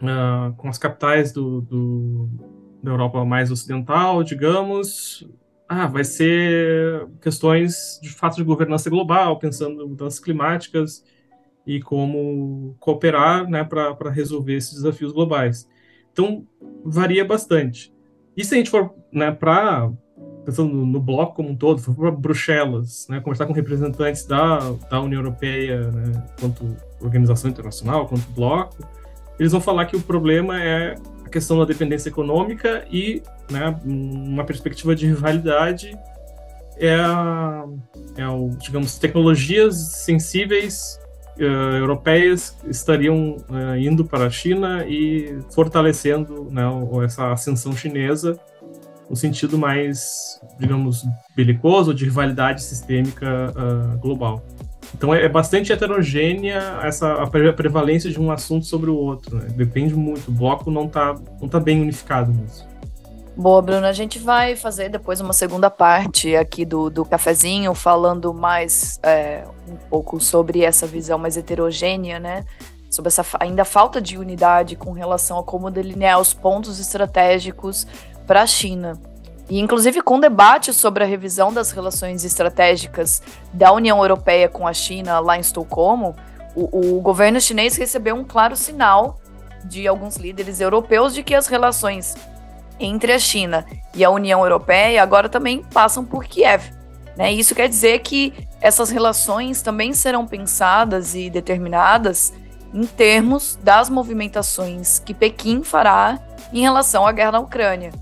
uh, 0.00 0.52
com 0.56 0.68
as 0.68 0.78
capitais 0.78 1.30
do, 1.30 1.60
do, 1.60 2.28
da 2.82 2.90
Europa 2.90 3.24
mais 3.24 3.52
ocidental, 3.52 4.24
digamos, 4.24 5.24
ah, 5.72 5.86
vai 5.86 6.04
ser 6.04 7.08
questões 7.20 7.98
de 8.02 8.10
fato 8.10 8.36
de 8.36 8.44
governança 8.44 8.90
global, 8.90 9.38
pensando 9.38 9.82
em 9.82 9.88
mudanças 9.88 10.20
climáticas 10.20 11.02
e 11.66 11.80
como 11.80 12.76
cooperar 12.78 13.48
né, 13.48 13.64
para 13.64 14.10
resolver 14.10 14.54
esses 14.54 14.74
desafios 14.74 15.12
globais. 15.12 15.66
Então, 16.12 16.46
varia 16.84 17.24
bastante. 17.24 17.90
E 18.36 18.44
se 18.44 18.54
a 18.54 18.58
gente 18.58 18.68
for 18.68 18.94
né, 19.10 19.30
para 19.30 19.90
pensando 20.44 20.74
no, 20.74 21.00
bloco 21.00 21.36
como 21.36 21.50
um 21.50 21.56
todo, 21.56 21.80
foi 21.80 21.94
para 21.94 22.10
Bruxelas, 22.10 23.06
né, 23.08 23.20
conversar 23.20 23.46
com 23.46 23.52
representantes 23.52 24.26
da, 24.26 24.58
da 24.90 25.00
União 25.00 25.20
Europeia, 25.20 25.90
né, 25.90 26.26
quanto 26.38 26.76
organização 27.00 27.50
internacional, 27.50 28.08
quanto 28.08 28.28
bloco, 28.32 28.76
eles 29.38 29.52
vão 29.52 29.60
falar 29.60 29.86
que 29.86 29.96
o 29.96 30.02
problema 30.02 30.62
é 30.62 30.96
questão 31.32 31.58
da 31.58 31.64
dependência 31.64 32.08
econômica 32.08 32.84
e 32.90 33.22
né, 33.50 33.74
uma 33.84 34.44
perspectiva 34.44 34.94
de 34.94 35.06
rivalidade 35.06 35.98
é, 36.78 36.94
a, 36.94 37.64
é 38.16 38.28
o, 38.28 38.50
digamos, 38.58 38.98
tecnologias 38.98 39.76
sensíveis 39.76 40.98
uh, 41.38 41.76
europeias 41.76 42.56
estariam 42.66 43.36
uh, 43.48 43.76
indo 43.76 44.04
para 44.04 44.26
a 44.26 44.30
China 44.30 44.84
e 44.86 45.38
fortalecendo 45.54 46.48
né, 46.50 46.62
essa 47.04 47.32
ascensão 47.32 47.72
chinesa 47.74 48.38
no 49.08 49.16
sentido 49.16 49.58
mais, 49.58 50.40
digamos, 50.58 51.04
belicoso, 51.36 51.92
de 51.92 52.04
rivalidade 52.04 52.62
sistêmica 52.62 53.52
uh, 53.52 53.98
global. 53.98 54.42
Então 54.94 55.14
é, 55.14 55.28
bastante 55.28 55.72
heterogênea 55.72 56.78
essa 56.82 57.22
a 57.22 57.26
prevalência 57.26 58.10
de 58.10 58.20
um 58.20 58.30
assunto 58.30 58.66
sobre 58.66 58.90
o 58.90 58.96
outro. 58.96 59.36
Né? 59.36 59.48
Depende 59.54 59.94
muito. 59.94 60.28
O 60.28 60.32
bloco 60.32 60.70
não 60.70 60.86
está 60.86 61.14
não 61.40 61.48
tá 61.48 61.58
bem 61.58 61.80
unificado 61.80 62.32
nisso. 62.32 62.66
Boa, 63.34 63.62
Bruna. 63.62 63.88
A 63.88 63.92
gente 63.92 64.18
vai 64.18 64.54
fazer 64.54 64.90
depois 64.90 65.20
uma 65.20 65.32
segunda 65.32 65.70
parte 65.70 66.36
aqui 66.36 66.64
do, 66.66 66.90
do 66.90 67.04
cafezinho, 67.04 67.74
falando 67.74 68.34
mais 68.34 69.00
é, 69.02 69.44
um 69.66 69.76
pouco 69.88 70.20
sobre 70.20 70.62
essa 70.62 70.86
visão 70.86 71.18
mais 71.18 71.36
heterogênea, 71.36 72.20
né? 72.20 72.44
Sobre 72.90 73.08
essa 73.08 73.24
ainda 73.40 73.64
falta 73.64 74.02
de 74.02 74.18
unidade 74.18 74.76
com 74.76 74.92
relação 74.92 75.38
a 75.38 75.42
como 75.42 75.70
delinear 75.70 76.20
os 76.20 76.34
pontos 76.34 76.78
estratégicos 76.78 77.86
para 78.26 78.42
a 78.42 78.46
China. 78.46 79.00
E, 79.52 79.60
inclusive, 79.60 80.00
com 80.00 80.18
debate 80.18 80.72
sobre 80.72 81.04
a 81.04 81.06
revisão 81.06 81.52
das 81.52 81.72
relações 81.72 82.24
estratégicas 82.24 83.22
da 83.52 83.70
União 83.70 84.00
Europeia 84.00 84.48
com 84.48 84.66
a 84.66 84.72
China 84.72 85.20
lá 85.20 85.36
em 85.36 85.40
Estocolmo, 85.40 86.16
o, 86.56 86.96
o 86.96 87.00
governo 87.02 87.38
chinês 87.38 87.76
recebeu 87.76 88.16
um 88.16 88.24
claro 88.24 88.56
sinal 88.56 89.20
de 89.62 89.86
alguns 89.86 90.16
líderes 90.16 90.58
europeus 90.58 91.12
de 91.12 91.22
que 91.22 91.34
as 91.34 91.48
relações 91.48 92.14
entre 92.80 93.12
a 93.12 93.18
China 93.18 93.66
e 93.94 94.02
a 94.02 94.08
União 94.08 94.42
Europeia 94.42 95.02
agora 95.02 95.28
também 95.28 95.62
passam 95.64 96.02
por 96.02 96.24
Kiev. 96.24 96.72
Né? 97.14 97.30
Isso 97.30 97.54
quer 97.54 97.68
dizer 97.68 97.98
que 97.98 98.32
essas 98.58 98.88
relações 98.88 99.60
também 99.60 99.92
serão 99.92 100.26
pensadas 100.26 101.14
e 101.14 101.28
determinadas 101.28 102.32
em 102.72 102.86
termos 102.86 103.58
das 103.62 103.90
movimentações 103.90 104.98
que 104.98 105.12
Pequim 105.12 105.62
fará 105.62 106.18
em 106.54 106.62
relação 106.62 107.06
à 107.06 107.12
guerra 107.12 107.32
na 107.32 107.40
Ucrânia. 107.40 107.92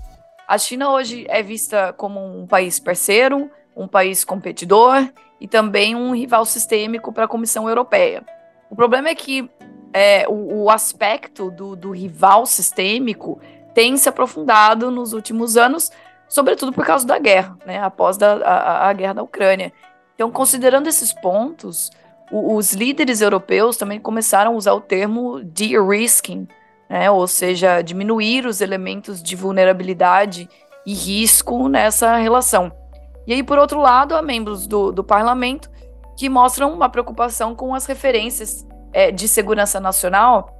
A 0.51 0.57
China 0.57 0.91
hoje 0.91 1.25
é 1.29 1.41
vista 1.41 1.93
como 1.93 2.19
um 2.19 2.45
país 2.45 2.77
parceiro, 2.77 3.49
um 3.73 3.87
país 3.87 4.25
competidor 4.25 5.09
e 5.39 5.47
também 5.47 5.95
um 5.95 6.13
rival 6.13 6.45
sistêmico 6.45 7.13
para 7.13 7.23
a 7.23 7.27
Comissão 7.29 7.69
Europeia. 7.69 8.21
O 8.69 8.75
problema 8.75 9.07
é 9.07 9.15
que 9.15 9.49
é, 9.93 10.27
o, 10.27 10.63
o, 10.63 10.69
aspecto 10.69 11.49
do, 11.49 11.73
do 11.73 11.91
rival 11.91 12.45
sistêmico 12.45 13.39
tem 13.73 13.95
se 13.95 14.09
aprofundado 14.09 14.91
nos 14.91 15.13
últimos 15.13 15.55
anos, 15.55 15.89
sobretudo 16.27 16.73
por 16.73 16.85
causa 16.85 17.07
da 17.07 17.17
guerra, 17.17 17.57
né, 17.65 17.81
após 17.81 18.17
da, 18.17 18.33
a, 18.45 18.89
a 18.89 18.91
guerra 18.91 19.13
da 19.13 19.23
Ucrânia. 19.23 19.71
Então, 20.15 20.29
considerando 20.29 20.89
esses 20.89 21.13
pontos, 21.13 21.89
o, 22.29 22.57
os 22.57 22.73
líderes 22.73 23.21
europeus 23.21 23.77
também 23.77 24.01
começaram 24.01 24.51
a 24.51 24.57
usar 24.57 24.73
o 24.73 24.81
termo 24.81 25.41
de-risking, 25.45 26.45
né, 26.91 27.09
ou 27.09 27.25
seja, 27.25 27.81
diminuir 27.81 28.45
os 28.45 28.59
elementos 28.59 29.23
de 29.23 29.33
vulnerabilidade 29.33 30.49
e 30.85 30.93
risco 30.93 31.69
nessa 31.69 32.17
relação. 32.17 32.69
E 33.25 33.31
aí, 33.31 33.41
por 33.41 33.57
outro 33.57 33.79
lado, 33.79 34.13
há 34.13 34.21
membros 34.21 34.67
do, 34.67 34.91
do 34.91 35.01
parlamento 35.01 35.71
que 36.17 36.27
mostram 36.27 36.73
uma 36.73 36.89
preocupação 36.89 37.55
com 37.55 37.73
as 37.73 37.85
referências 37.85 38.67
é, 38.91 39.09
de 39.09 39.25
segurança 39.29 39.79
nacional 39.79 40.53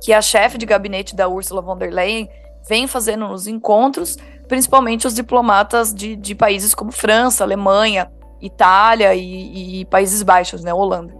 que 0.00 0.14
a 0.14 0.22
chefe 0.22 0.56
de 0.56 0.64
gabinete 0.64 1.14
da 1.14 1.28
Ursula 1.28 1.60
von 1.60 1.76
der 1.76 1.92
Leyen 1.92 2.26
vem 2.66 2.86
fazendo 2.86 3.28
nos 3.28 3.46
encontros, 3.46 4.16
principalmente 4.48 5.06
os 5.06 5.14
diplomatas 5.14 5.92
de, 5.92 6.16
de 6.16 6.34
países 6.34 6.74
como 6.74 6.90
França, 6.90 7.44
Alemanha, 7.44 8.10
Itália 8.40 9.14
e, 9.14 9.80
e 9.80 9.84
Países 9.84 10.22
Baixos, 10.22 10.64
né, 10.64 10.72
Holanda. 10.72 11.14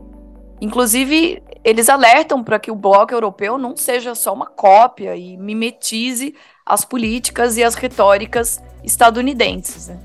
Inclusive, 0.63 1.43
eles 1.67 1.89
alertam 1.89 2.45
para 2.45 2.61
que 2.61 2.71
o 2.71 2.77
bloco 2.77 3.13
europeu 3.13 3.59
não 3.59 3.77
seja 3.77 4.15
só 4.15 4.33
uma 4.33 4.47
cópia 4.47 5.17
e 5.17 5.37
mimetize 5.37 6.33
as 6.65 6.85
políticas 6.85 7.57
e 7.57 7.65
as 7.65 7.75
retóricas 7.75 8.63
estadunidenses. 8.85 9.89
Né? 9.89 9.99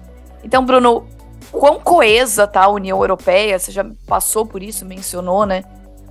Então, 0.43 0.65
Bruno, 0.65 1.07
quão 1.51 1.79
coesa 1.79 2.45
está 2.45 2.63
a 2.63 2.67
União 2.67 2.99
Europeia? 2.99 3.59
Você 3.59 3.71
já 3.71 3.85
passou 4.07 4.43
por 4.43 4.63
isso, 4.63 4.83
mencionou, 4.87 5.45
né? 5.45 5.63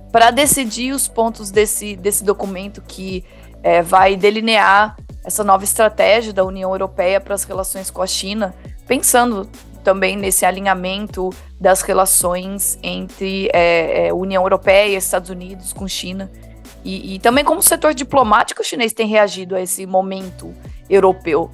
Para 0.09 0.31
decidir 0.31 0.93
os 0.93 1.09
pontos 1.09 1.51
desse, 1.51 1.97
desse 1.97 2.23
documento 2.23 2.81
que 2.81 3.25
é, 3.61 3.81
vai 3.81 4.15
delinear 4.15 4.95
essa 5.21 5.43
nova 5.43 5.65
estratégia 5.65 6.31
da 6.31 6.45
União 6.45 6.71
Europeia 6.71 7.19
para 7.19 7.35
as 7.35 7.43
relações 7.43 7.91
com 7.91 8.01
a 8.01 8.07
China, 8.07 8.55
pensando 8.87 9.49
também 9.81 10.15
nesse 10.15 10.45
alinhamento 10.45 11.29
das 11.59 11.81
relações 11.81 12.79
entre 12.81 13.49
é, 13.53 14.07
é, 14.07 14.13
União 14.13 14.43
Europeia, 14.43 14.97
Estados 14.97 15.29
Unidos 15.29 15.73
com 15.73 15.87
China. 15.87 16.31
E, 16.83 17.15
e, 17.15 17.19
também 17.19 17.43
como 17.43 17.59
o 17.59 17.63
setor 17.63 17.93
diplomático 17.93 18.63
chinês 18.63 18.91
tem 18.91 19.07
reagido 19.07 19.55
a 19.55 19.61
esse 19.61 19.85
momento 19.85 20.51
europeu. 20.89 21.51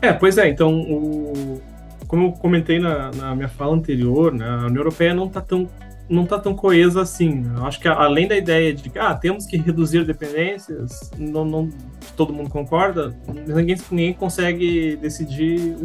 É, 0.00 0.12
pois 0.12 0.38
é, 0.38 0.48
então, 0.48 0.80
o, 0.80 1.60
como 2.06 2.28
eu 2.28 2.32
comentei 2.32 2.78
na, 2.78 3.10
na 3.10 3.34
minha 3.34 3.48
fala 3.48 3.74
anterior, 3.74 4.32
né, 4.32 4.48
a 4.48 4.66
União 4.66 4.80
Europeia 4.80 5.12
não 5.12 5.26
está 5.26 5.40
tão 5.40 5.68
não 6.10 6.24
está 6.24 6.40
tão 6.40 6.52
coesa 6.54 7.02
assim. 7.02 7.44
Eu 7.56 7.64
acho 7.64 7.78
que 7.78 7.86
além 7.86 8.26
da 8.26 8.36
ideia 8.36 8.74
de 8.74 8.90
que 8.90 8.98
ah, 8.98 9.14
temos 9.14 9.46
que 9.46 9.56
reduzir 9.56 10.04
dependências, 10.04 11.10
não, 11.16 11.44
não 11.44 11.70
todo 12.16 12.32
mundo 12.32 12.50
concorda, 12.50 13.14
ninguém, 13.46 13.76
ninguém 13.92 14.12
consegue 14.12 14.96
decidir 14.96 15.76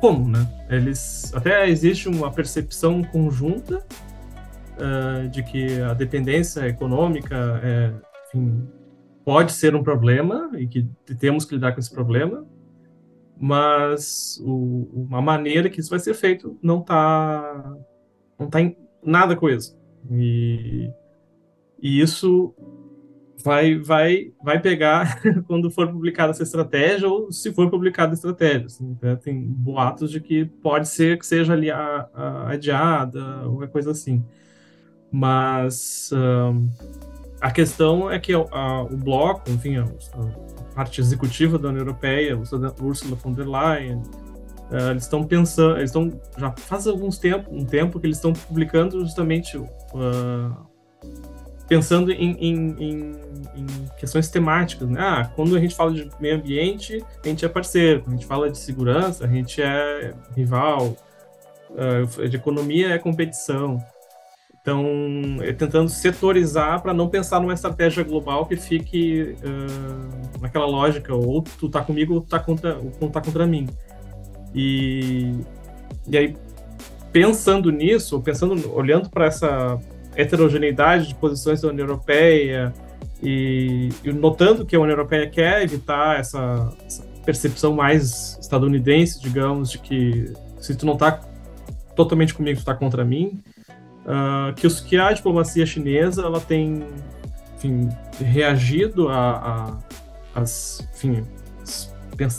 como, 0.00 0.28
né? 0.28 0.46
Eles 0.68 1.32
até 1.34 1.68
existe 1.68 2.08
uma 2.08 2.32
percepção 2.32 3.02
conjunta 3.04 3.84
uh, 4.76 5.28
de 5.28 5.42
que 5.42 5.80
a 5.80 5.94
dependência 5.94 6.66
econômica 6.66 7.60
é, 7.62 7.92
enfim, 8.28 8.66
pode 9.24 9.52
ser 9.52 9.74
um 9.74 9.82
problema 9.82 10.50
e 10.56 10.66
que 10.66 10.88
temos 11.18 11.44
que 11.44 11.54
lidar 11.54 11.72
com 11.72 11.80
esse 11.80 11.92
problema, 11.92 12.46
mas 13.38 14.40
o, 14.42 15.06
a 15.12 15.20
maneira 15.20 15.68
que 15.68 15.80
isso 15.80 15.90
vai 15.90 15.98
ser 15.98 16.14
feito 16.14 16.58
não 16.62 16.80
está 16.80 17.76
não 18.38 18.48
tá 18.48 18.58
nada 19.04 19.36
coeso. 19.36 19.78
E, 20.10 20.90
e 21.80 22.00
isso 22.00 22.54
vai, 23.44 23.76
vai, 23.76 24.32
vai 24.42 24.60
pegar 24.60 25.20
quando 25.46 25.70
for 25.70 25.88
publicada 25.88 26.30
essa 26.30 26.42
estratégia 26.42 27.08
ou 27.08 27.32
se 27.32 27.52
for 27.52 27.70
publicada 27.70 28.12
a 28.12 28.14
estratégia. 28.14 28.66
Assim, 28.66 28.96
né? 29.00 29.16
Tem 29.16 29.40
boatos 29.40 30.10
de 30.10 30.20
que 30.20 30.44
pode 30.44 30.88
ser 30.88 31.18
que 31.18 31.26
seja 31.26 31.52
ali 31.52 31.70
a, 31.70 32.08
a 32.14 32.50
adiada, 32.50 33.42
qualquer 33.44 33.68
coisa 33.68 33.90
assim. 33.90 34.24
Mas 35.12 36.10
a 37.40 37.50
questão 37.50 38.10
é 38.10 38.18
que 38.18 38.32
a, 38.32 38.38
a, 38.52 38.82
o 38.82 38.96
bloco, 38.96 39.50
enfim, 39.50 39.78
a, 39.78 39.86
parte 40.74 41.00
executiva 41.00 41.58
da 41.58 41.68
União 41.68 41.82
Europeia, 41.82 42.38
Ursula 42.38 43.16
von 43.16 43.32
der 43.32 43.46
Leyen, 43.46 44.02
Uh, 44.70 44.92
eles 44.92 45.02
estão 45.02 45.24
pensando, 45.24 45.78
eles 45.78 45.90
estão 45.90 46.12
já 46.38 46.52
faz 46.52 46.86
alguns 46.86 47.18
tempo, 47.18 47.52
um 47.52 47.64
tempo 47.64 47.98
que 47.98 48.06
eles 48.06 48.18
estão 48.18 48.32
publicando 48.32 49.00
justamente 49.00 49.58
uh, 49.58 49.66
pensando 51.70 52.10
em, 52.10 52.32
em, 52.32 52.76
em, 52.80 53.12
em, 53.54 53.66
questões 53.96 54.28
temáticas. 54.28 54.88
Né? 54.88 55.00
Ah, 55.00 55.30
quando 55.36 55.56
a 55.56 55.60
gente 55.60 55.72
fala 55.72 55.92
de 55.92 56.10
meio 56.18 56.34
ambiente, 56.34 57.00
a 57.24 57.28
gente 57.28 57.44
é 57.44 57.48
parceiro. 57.48 58.00
Quando 58.00 58.14
a 58.14 58.16
gente 58.16 58.26
fala 58.26 58.50
de 58.50 58.58
segurança, 58.58 59.24
a 59.24 59.28
gente 59.28 59.62
é 59.62 60.12
rival. 60.36 60.96
Uh, 61.70 62.28
de 62.28 62.36
economia 62.36 62.88
é 62.88 62.98
competição. 62.98 63.78
Então, 64.60 64.84
é 65.42 65.52
tentando 65.52 65.88
setorizar 65.88 66.82
para 66.82 66.92
não 66.92 67.08
pensar 67.08 67.38
numa 67.38 67.54
estratégia 67.54 68.02
global 68.02 68.46
que 68.46 68.56
fique 68.56 69.36
naquela 70.40 70.66
lógica, 70.66 71.14
ou 71.14 71.40
tu 71.40 71.68
tá 71.68 71.82
comigo 71.82 72.14
ou 72.14 72.20
tu 72.20 72.28
tá 72.28 72.40
contra, 72.40 72.78
ou 73.00 73.08
tá 73.08 73.20
contra 73.20 73.46
mim. 73.46 73.68
E, 74.52 75.34
e 76.08 76.18
aí, 76.18 76.36
pensando 77.12 77.70
nisso, 77.70 78.20
pensando, 78.20 78.74
olhando 78.74 79.08
para 79.08 79.26
essa 79.26 79.80
heterogeneidade 80.16 81.08
de 81.08 81.14
posições 81.14 81.60
da 81.60 81.68
União 81.68 81.86
Europeia 81.86 82.72
e, 83.22 83.90
e, 84.04 84.12
notando 84.12 84.64
que 84.64 84.74
a 84.74 84.80
União 84.80 84.94
Europeia 84.94 85.28
quer 85.28 85.62
evitar 85.62 86.18
essa, 86.18 86.72
essa, 86.86 87.10
percepção 87.24 87.74
mais 87.74 88.38
estadunidense, 88.40 89.20
digamos, 89.20 89.70
de 89.70 89.78
que 89.78 90.32
se 90.58 90.74
tu 90.74 90.86
não 90.86 90.94
está 90.94 91.20
totalmente 91.94 92.32
comigo, 92.32 92.56
tu 92.56 92.60
está 92.60 92.74
contra 92.74 93.04
mim, 93.04 93.38
uh, 94.06 94.54
que, 94.54 94.66
os, 94.66 94.80
que 94.80 94.96
a 94.96 95.12
diplomacia 95.12 95.66
chinesa 95.66 96.22
ela 96.22 96.40
tem 96.40 96.82
enfim, 97.56 97.90
reagido 98.18 99.10
a, 99.10 99.30
a 99.36 99.78
as, 100.34 100.86
enfim, 100.94 101.24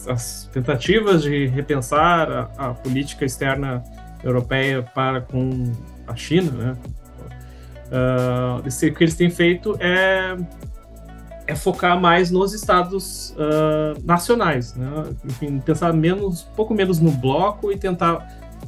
as 0.08 0.50
tentativas 0.54 1.24
de 1.24 1.48
repensar 1.48 2.32
a, 2.32 2.42
a, 2.58 2.74
política 2.74 3.26
externa 3.26 3.84
europeia 4.24 4.84
para 4.84 5.22
com 5.22 5.72
a 6.08 6.16
China, 6.16 6.52
né? 6.52 6.78
Uh, 7.92 8.60
o 8.66 8.96
que 8.96 9.04
eles 9.04 9.16
têm 9.16 9.30
feito 9.30 9.76
é, 9.78 10.38
é 11.46 11.56
focar 11.56 12.00
mais 12.00 12.32
nos 12.32 12.54
estados 12.54 13.32
uh, 13.32 14.02
nacionais, 14.06 14.74
né? 14.76 14.88
Enfim, 15.26 15.60
pensar 15.60 15.92
menos, 15.92 16.48
um 16.48 16.56
pouco 16.56 16.74
menos 16.74 17.00
no 17.00 17.12
bloco 17.12 17.70
e 17.70 17.78
tentar 17.78 18.26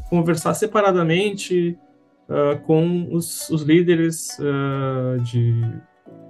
conversar 0.10 0.54
separadamente 0.56 1.80
uh, 2.28 2.60
com 2.64 3.08
os, 3.14 3.50
os 3.50 3.62
líderes 3.62 4.38
de 5.24 5.64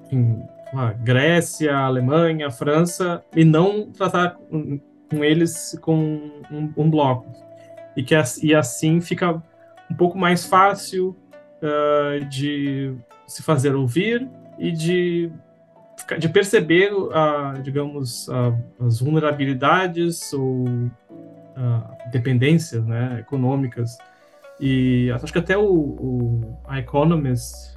enfim, 0.05 0.43
Grécia, 1.03 1.75
Alemanha, 1.75 2.51
França, 2.51 3.23
e 3.35 3.43
não 3.43 3.91
tratar 3.91 4.35
com, 4.35 4.79
com 5.09 5.23
eles 5.23 5.77
com 5.81 5.97
um, 6.51 6.73
um, 6.77 6.89
bloco. 6.89 7.31
E, 7.97 8.03
que, 8.03 8.15
e 8.43 8.53
assim 8.53 9.01
fica 9.01 9.41
um 9.89 9.95
pouco 9.95 10.17
mais 10.17 10.45
fácil 10.45 11.15
uh, 11.63 12.25
de 12.25 12.93
se 13.25 13.41
fazer 13.41 13.73
ouvir 13.73 14.27
e 14.59 14.71
de, 14.71 15.31
de 16.19 16.29
perceber, 16.29 16.93
uh, 16.93 17.61
digamos, 17.63 18.27
uh, 18.27 18.85
as 18.85 18.99
vulnerabilidades 18.99 20.33
ou 20.33 20.65
dependências 22.11 22.83
né, 22.85 23.19
econômicas. 23.19 23.97
E 24.59 25.11
acho 25.11 25.31
que 25.31 25.39
até 25.39 25.55
o, 25.55 25.63
o 25.63 26.59
a 26.67 26.79
Economist 26.79 27.73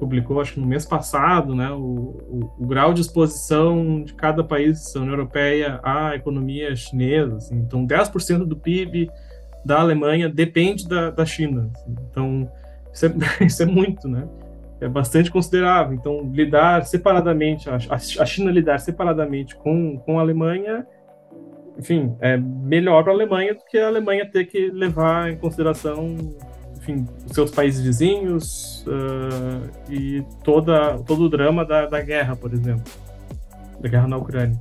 publicou, 0.00 0.40
acho 0.40 0.54
que 0.54 0.60
no 0.60 0.66
mês 0.66 0.86
passado, 0.86 1.54
né, 1.54 1.70
o, 1.70 1.76
o, 1.78 2.54
o, 2.58 2.66
grau 2.66 2.94
de 2.94 3.02
exposição 3.02 4.02
de 4.02 4.14
cada 4.14 4.42
país 4.42 4.92
da 4.92 5.00
União 5.00 5.12
Europeia 5.12 5.78
à 5.82 6.16
economia 6.16 6.74
chinesa. 6.74 7.36
Assim. 7.36 7.56
Então, 7.56 7.86
10% 7.86 8.46
do 8.46 8.56
PIB 8.56 9.10
da 9.64 9.78
Alemanha 9.78 10.28
depende 10.28 10.88
da, 10.88 11.10
da 11.10 11.26
China. 11.26 11.70
Assim. 11.74 11.94
Então, 12.10 12.50
isso 12.92 13.06
é, 13.06 13.12
isso 13.44 13.62
é 13.62 13.66
muito, 13.66 14.08
né? 14.08 14.28
É 14.80 14.88
bastante 14.88 15.30
considerável. 15.30 15.94
Então, 15.94 16.30
lidar 16.32 16.84
separadamente, 16.86 17.68
a, 17.68 17.98
China 18.26 18.50
lidar 18.50 18.78
separadamente 18.80 19.54
com, 19.56 19.98
com 19.98 20.18
a 20.18 20.22
Alemanha, 20.22 20.86
enfim, 21.78 22.16
é 22.20 22.36
melhor 22.36 23.02
para 23.02 23.12
a 23.12 23.14
Alemanha 23.14 23.54
do 23.54 23.64
que 23.64 23.78
a 23.78 23.88
Alemanha 23.88 24.28
ter 24.30 24.46
que 24.46 24.70
levar 24.70 25.30
em 25.30 25.36
consideração, 25.36 26.16
enfim, 26.78 27.06
os 27.26 27.32
seus 27.32 27.50
países 27.50 27.84
vizinhos 27.84 28.84
uh, 28.86 29.92
e 29.92 30.24
toda, 30.42 30.98
todo 31.00 31.24
o 31.24 31.28
drama 31.28 31.62
da, 31.64 31.84
da 31.84 32.00
guerra, 32.00 32.34
por 32.34 32.52
exemplo, 32.52 32.84
da 33.80 33.88
guerra 33.88 34.08
na 34.08 34.16
Ucrânia. 34.16 34.58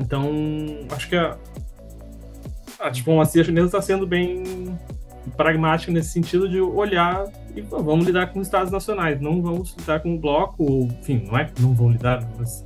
Então, 0.00 0.30
acho 0.90 1.06
que 1.06 1.16
a, 1.16 1.36
a 2.80 2.88
diplomacia 2.88 3.44
chinesa 3.44 3.66
está 3.66 3.82
sendo 3.82 4.06
bem 4.06 4.74
pragmática 5.36 5.92
nesse 5.92 6.10
sentido 6.10 6.48
de 6.48 6.60
olhar 6.60 7.26
e 7.54 7.62
pô, 7.62 7.82
vamos 7.82 8.06
lidar 8.06 8.28
com 8.28 8.40
os 8.40 8.46
estados 8.46 8.70
nacionais, 8.70 9.20
não 9.20 9.42
vamos 9.42 9.74
lidar 9.76 10.00
com 10.00 10.14
o 10.14 10.18
bloco, 10.18 10.62
ou, 10.62 10.84
enfim, 10.84 11.24
não 11.26 11.38
é 11.38 11.44
que 11.44 11.60
não 11.60 11.74
vão 11.74 11.90
lidar, 11.90 12.26
mas 12.38 12.64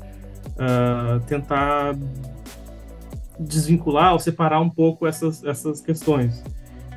uh, 0.53 1.21
tentar 1.27 1.97
desvincular 3.39 4.13
ou 4.13 4.19
separar 4.19 4.61
um 4.61 4.71
pouco 4.71 5.07
essas, 5.07 5.43
essas 5.45 5.81
questões. 5.81 6.43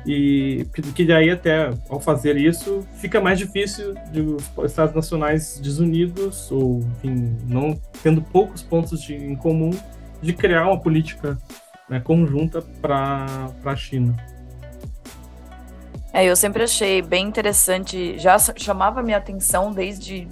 E 0.06 0.64
que 0.94 1.04
daí 1.04 1.30
até 1.30 1.72
ao 1.88 2.00
fazer 2.00 2.36
isso 2.36 2.86
fica 3.00 3.20
mais 3.20 3.38
difícil 3.40 3.92
de 4.12 4.20
os 4.20 4.44
estados 4.64 4.94
nacionais 4.94 5.58
desunidos 5.60 6.48
ou 6.52 6.78
enfim 6.78 7.36
não 7.48 7.76
tendo 8.04 8.22
poucos 8.22 8.62
pontos 8.62 9.02
de, 9.02 9.16
em 9.16 9.34
comum 9.34 9.70
de 10.22 10.32
criar 10.32 10.68
uma 10.68 10.78
política 10.78 11.36
né, 11.88 11.98
conjunta 11.98 12.62
para 12.80 13.50
a 13.64 13.74
China. 13.74 14.14
É, 16.16 16.24
eu 16.24 16.34
sempre 16.34 16.62
achei 16.62 17.02
bem 17.02 17.26
interessante, 17.26 18.18
já 18.18 18.38
chamava 18.38 19.02
minha 19.02 19.18
atenção 19.18 19.70
desde 19.70 20.26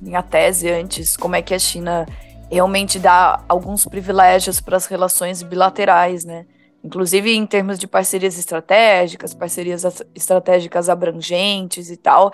minha 0.00 0.22
tese 0.22 0.70
antes, 0.70 1.16
como 1.16 1.34
é 1.34 1.42
que 1.42 1.52
a 1.52 1.58
China 1.58 2.06
realmente 2.48 3.00
dá 3.00 3.42
alguns 3.48 3.84
privilégios 3.84 4.60
para 4.60 4.76
as 4.76 4.86
relações 4.86 5.42
bilaterais, 5.42 6.24
né? 6.24 6.46
Inclusive 6.84 7.34
em 7.34 7.44
termos 7.44 7.80
de 7.80 7.88
parcerias 7.88 8.38
estratégicas, 8.38 9.34
parcerias 9.34 9.82
estratégicas 10.14 10.88
abrangentes 10.88 11.90
e 11.90 11.96
tal, 11.96 12.30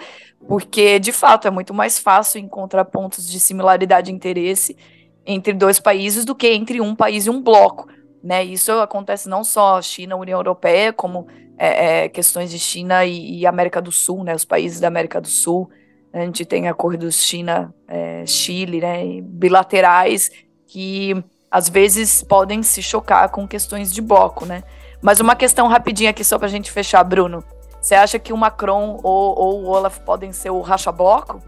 porque 0.46 0.98
de 0.98 1.10
fato 1.10 1.48
é 1.48 1.50
muito 1.50 1.72
mais 1.72 1.98
fácil 1.98 2.38
encontrar 2.38 2.84
pontos 2.84 3.26
de 3.26 3.40
similaridade 3.40 4.08
de 4.08 4.12
interesse 4.12 4.76
entre 5.24 5.54
dois 5.54 5.80
países 5.80 6.26
do 6.26 6.34
que 6.34 6.48
entre 6.48 6.82
um 6.82 6.94
país 6.94 7.24
e 7.24 7.30
um 7.30 7.40
bloco. 7.40 7.88
Né? 8.22 8.44
Isso 8.44 8.72
acontece 8.72 9.26
não 9.26 9.42
só 9.42 9.80
China, 9.80 10.16
União 10.16 10.38
Europeia, 10.38 10.92
como 10.92 11.26
é, 11.58 12.04
é, 12.04 12.08
questões 12.08 12.50
de 12.50 12.58
China 12.58 13.04
e, 13.04 13.40
e, 13.40 13.46
América 13.46 13.80
do 13.80 13.92
Sul, 13.92 14.24
né, 14.24 14.34
os 14.34 14.44
países 14.44 14.80
da 14.80 14.88
América 14.88 15.20
do 15.20 15.28
Sul. 15.28 15.70
A 16.12 16.20
gente 16.20 16.44
tem 16.44 16.68
acordos 16.68 17.22
China-Chile, 17.22 18.78
é, 18.78 18.80
né, 18.80 19.20
bilaterais, 19.22 20.30
que 20.66 21.14
às 21.50 21.68
vezes 21.68 22.22
podem 22.22 22.62
se 22.62 22.82
chocar 22.82 23.28
com 23.30 23.46
questões 23.46 23.92
de 23.92 24.00
bloco. 24.00 24.46
Né? 24.46 24.62
Mas 25.02 25.20
uma 25.20 25.36
questão 25.36 25.68
rapidinha 25.68 26.10
aqui 26.10 26.24
só 26.24 26.38
para 26.38 26.46
a 26.46 26.50
gente 26.50 26.70
fechar, 26.70 27.02
Bruno. 27.04 27.42
Você 27.80 27.94
acha 27.94 28.18
que 28.18 28.32
o 28.32 28.36
Macron 28.36 28.98
ou, 29.02 29.38
ou 29.38 29.62
o 29.62 29.68
Olaf 29.68 29.98
podem 30.00 30.32
ser 30.32 30.50
o 30.50 30.60
racha-bloco? 30.60 31.42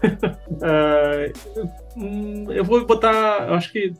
uh, 0.62 1.32
eu 2.52 2.64
vou 2.64 2.86
botar, 2.86 3.52
acho 3.54 3.72
que 3.72 3.92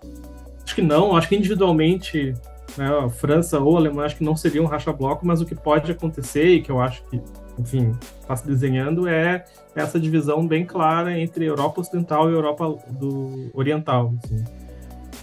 acho 0.65 0.75
que 0.77 0.83
não, 0.83 1.17
acho 1.17 1.29
que 1.29 1.35
individualmente 1.35 2.33
né, 2.77 2.87
a 2.87 3.09
França 3.09 3.59
ou 3.59 3.77
a 3.77 3.81
Alemanha 3.81 4.07
acho 4.07 4.17
que 4.17 4.25
não 4.25 4.37
seriam 4.37 4.65
um 4.65 4.69
racha-bloco, 4.69 5.27
mas 5.27 5.41
o 5.41 5.47
que 5.47 5.55
pode 5.55 5.91
acontecer 5.91 6.47
e 6.47 6.63
que 6.63 6.71
eu 6.71 6.81
acho 6.81 7.03
que, 7.05 7.21
enfim, 7.59 7.95
está 8.21 8.37
se 8.37 8.47
desenhando 8.47 9.09
é 9.09 9.45
essa 9.75 9.99
divisão 9.99 10.47
bem 10.47 10.65
clara 10.65 11.19
entre 11.19 11.45
Europa 11.45 11.81
Ocidental 11.81 12.31
e 12.31 12.35
Europa 12.35 12.77
do 12.89 13.51
Oriental. 13.55 14.15
Assim. 14.25 14.45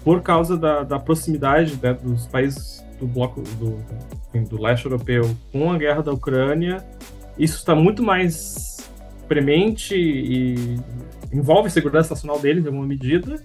Por 0.04 0.22
causa 0.22 0.58
da, 0.58 0.84
da 0.84 1.00
proximidade 1.00 1.80
né, 1.82 1.94
dos 1.94 2.28
países 2.28 2.86
do 3.00 3.06
bloco 3.06 3.42
do, 3.60 3.78
enfim, 4.30 4.44
do 4.48 4.62
leste 4.62 4.86
europeu 4.86 5.30
com 5.52 5.72
a 5.72 5.78
guerra 5.78 6.02
da 6.02 6.12
Ucrânia, 6.14 6.86
isso 7.38 7.58
está 7.58 7.76
muito 7.76 8.02
mais 8.02 8.78
premente 9.28 9.96
e 9.96 10.80
envolve 11.32 11.70
segurança 11.70 12.12
nacional 12.12 12.40
deles 12.40 12.64
em 12.64 12.68
alguma 12.68 12.88
medida 12.88 13.42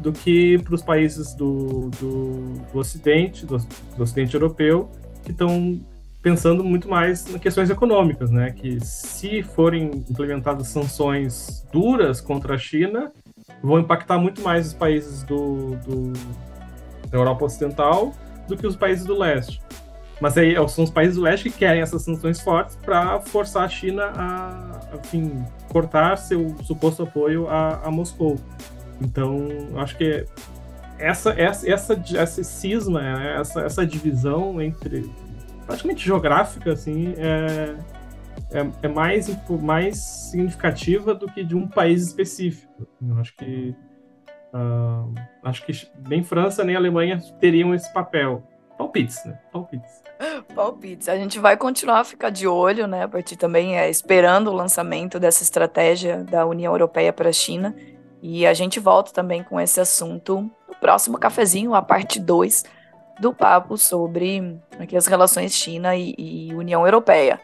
do 0.00 0.12
que 0.12 0.58
para 0.58 0.74
os 0.74 0.82
países 0.82 1.34
do, 1.34 1.90
do, 2.00 2.54
do 2.72 2.78
Ocidente, 2.78 3.44
do, 3.44 3.58
do, 3.58 4.02
Ocidente 4.02 4.34
europeu, 4.34 4.90
que 5.22 5.30
estão 5.30 5.80
pensando 6.22 6.64
muito 6.64 6.88
mais 6.88 7.26
em 7.32 7.38
questões 7.38 7.70
econômicas, 7.70 8.30
né? 8.30 8.50
Que 8.50 8.80
se 8.84 9.42
forem 9.42 9.90
implementadas 10.08 10.68
sanções 10.68 11.66
duras 11.72 12.20
contra 12.20 12.54
a 12.54 12.58
China, 12.58 13.12
vão 13.62 13.78
impactar 13.78 14.18
muito 14.18 14.42
mais 14.42 14.68
os 14.68 14.74
países 14.74 15.22
do, 15.22 15.76
do 15.76 16.12
da 17.10 17.18
Europa 17.18 17.44
Ocidental 17.44 18.12
do 18.48 18.56
que 18.56 18.66
os 18.66 18.76
países 18.76 19.04
do 19.04 19.18
leste. 19.18 19.60
Mas 20.20 20.36
aí 20.36 20.54
são 20.68 20.84
os 20.84 20.90
países 20.90 21.16
do 21.16 21.22
leste 21.22 21.50
que 21.50 21.58
querem 21.58 21.80
essas 21.80 22.02
sanções 22.02 22.40
fortes 22.40 22.76
para 22.76 23.20
forçar 23.20 23.64
a 23.64 23.68
China 23.68 24.12
a, 24.14 24.80
enfim, 24.96 25.44
cortar 25.68 26.16
seu 26.16 26.54
suposto 26.62 27.02
apoio 27.02 27.48
a, 27.48 27.80
a 27.84 27.90
Moscou. 27.90 28.38
Então, 29.00 29.48
acho 29.76 29.96
que 29.96 30.26
essa, 30.98 31.30
essa, 31.30 32.02
essa, 32.14 32.44
cisma, 32.44 33.00
né, 33.00 33.36
essa, 33.40 33.62
essa 33.62 33.86
divisão 33.86 34.60
entre 34.60 35.10
praticamente 35.66 36.04
geográfica, 36.04 36.72
assim, 36.72 37.14
é, 37.16 37.76
é, 38.52 38.66
é, 38.82 38.88
mais, 38.88 39.28
mais 39.62 39.98
significativa 39.98 41.14
do 41.14 41.26
que 41.26 41.42
de 41.42 41.56
um 41.56 41.66
país 41.66 42.02
específico. 42.02 42.86
Eu 43.00 43.18
acho 43.18 43.34
que 43.36 43.74
uh, 44.52 45.14
acho 45.42 45.64
que 45.64 45.72
nem 46.08 46.22
França 46.22 46.64
nem 46.64 46.76
Alemanha 46.76 47.18
teriam 47.40 47.74
esse 47.74 47.92
papel. 47.92 48.42
Palpites, 48.76 49.24
né? 49.26 49.38
Palpites. 49.52 50.02
Palpites. 50.54 51.08
A 51.08 51.16
gente 51.16 51.38
vai 51.38 51.56
continuar 51.56 52.00
a 52.00 52.04
ficar 52.04 52.30
de 52.30 52.46
olho, 52.46 52.86
né? 52.86 53.04
A 53.04 53.08
partir 53.08 53.36
também 53.36 53.78
é, 53.78 53.90
esperando 53.90 54.48
o 54.48 54.54
lançamento 54.54 55.20
dessa 55.20 55.42
estratégia 55.42 56.24
da 56.24 56.46
União 56.46 56.72
Europeia 56.72 57.12
para 57.12 57.28
a 57.28 57.32
China 57.32 57.74
e 58.22 58.46
a 58.46 58.54
gente 58.54 58.78
volta 58.78 59.12
também 59.12 59.42
com 59.42 59.60
esse 59.60 59.80
assunto 59.80 60.50
no 60.68 60.74
próximo 60.80 61.18
cafezinho, 61.18 61.74
a 61.74 61.82
parte 61.82 62.20
2 62.20 62.64
do 63.18 63.34
papo 63.34 63.76
sobre 63.76 64.58
aqui, 64.78 64.96
as 64.96 65.06
relações 65.06 65.52
China 65.52 65.94
e, 65.94 66.14
e 66.16 66.54
União 66.54 66.84
Europeia. 66.84 67.40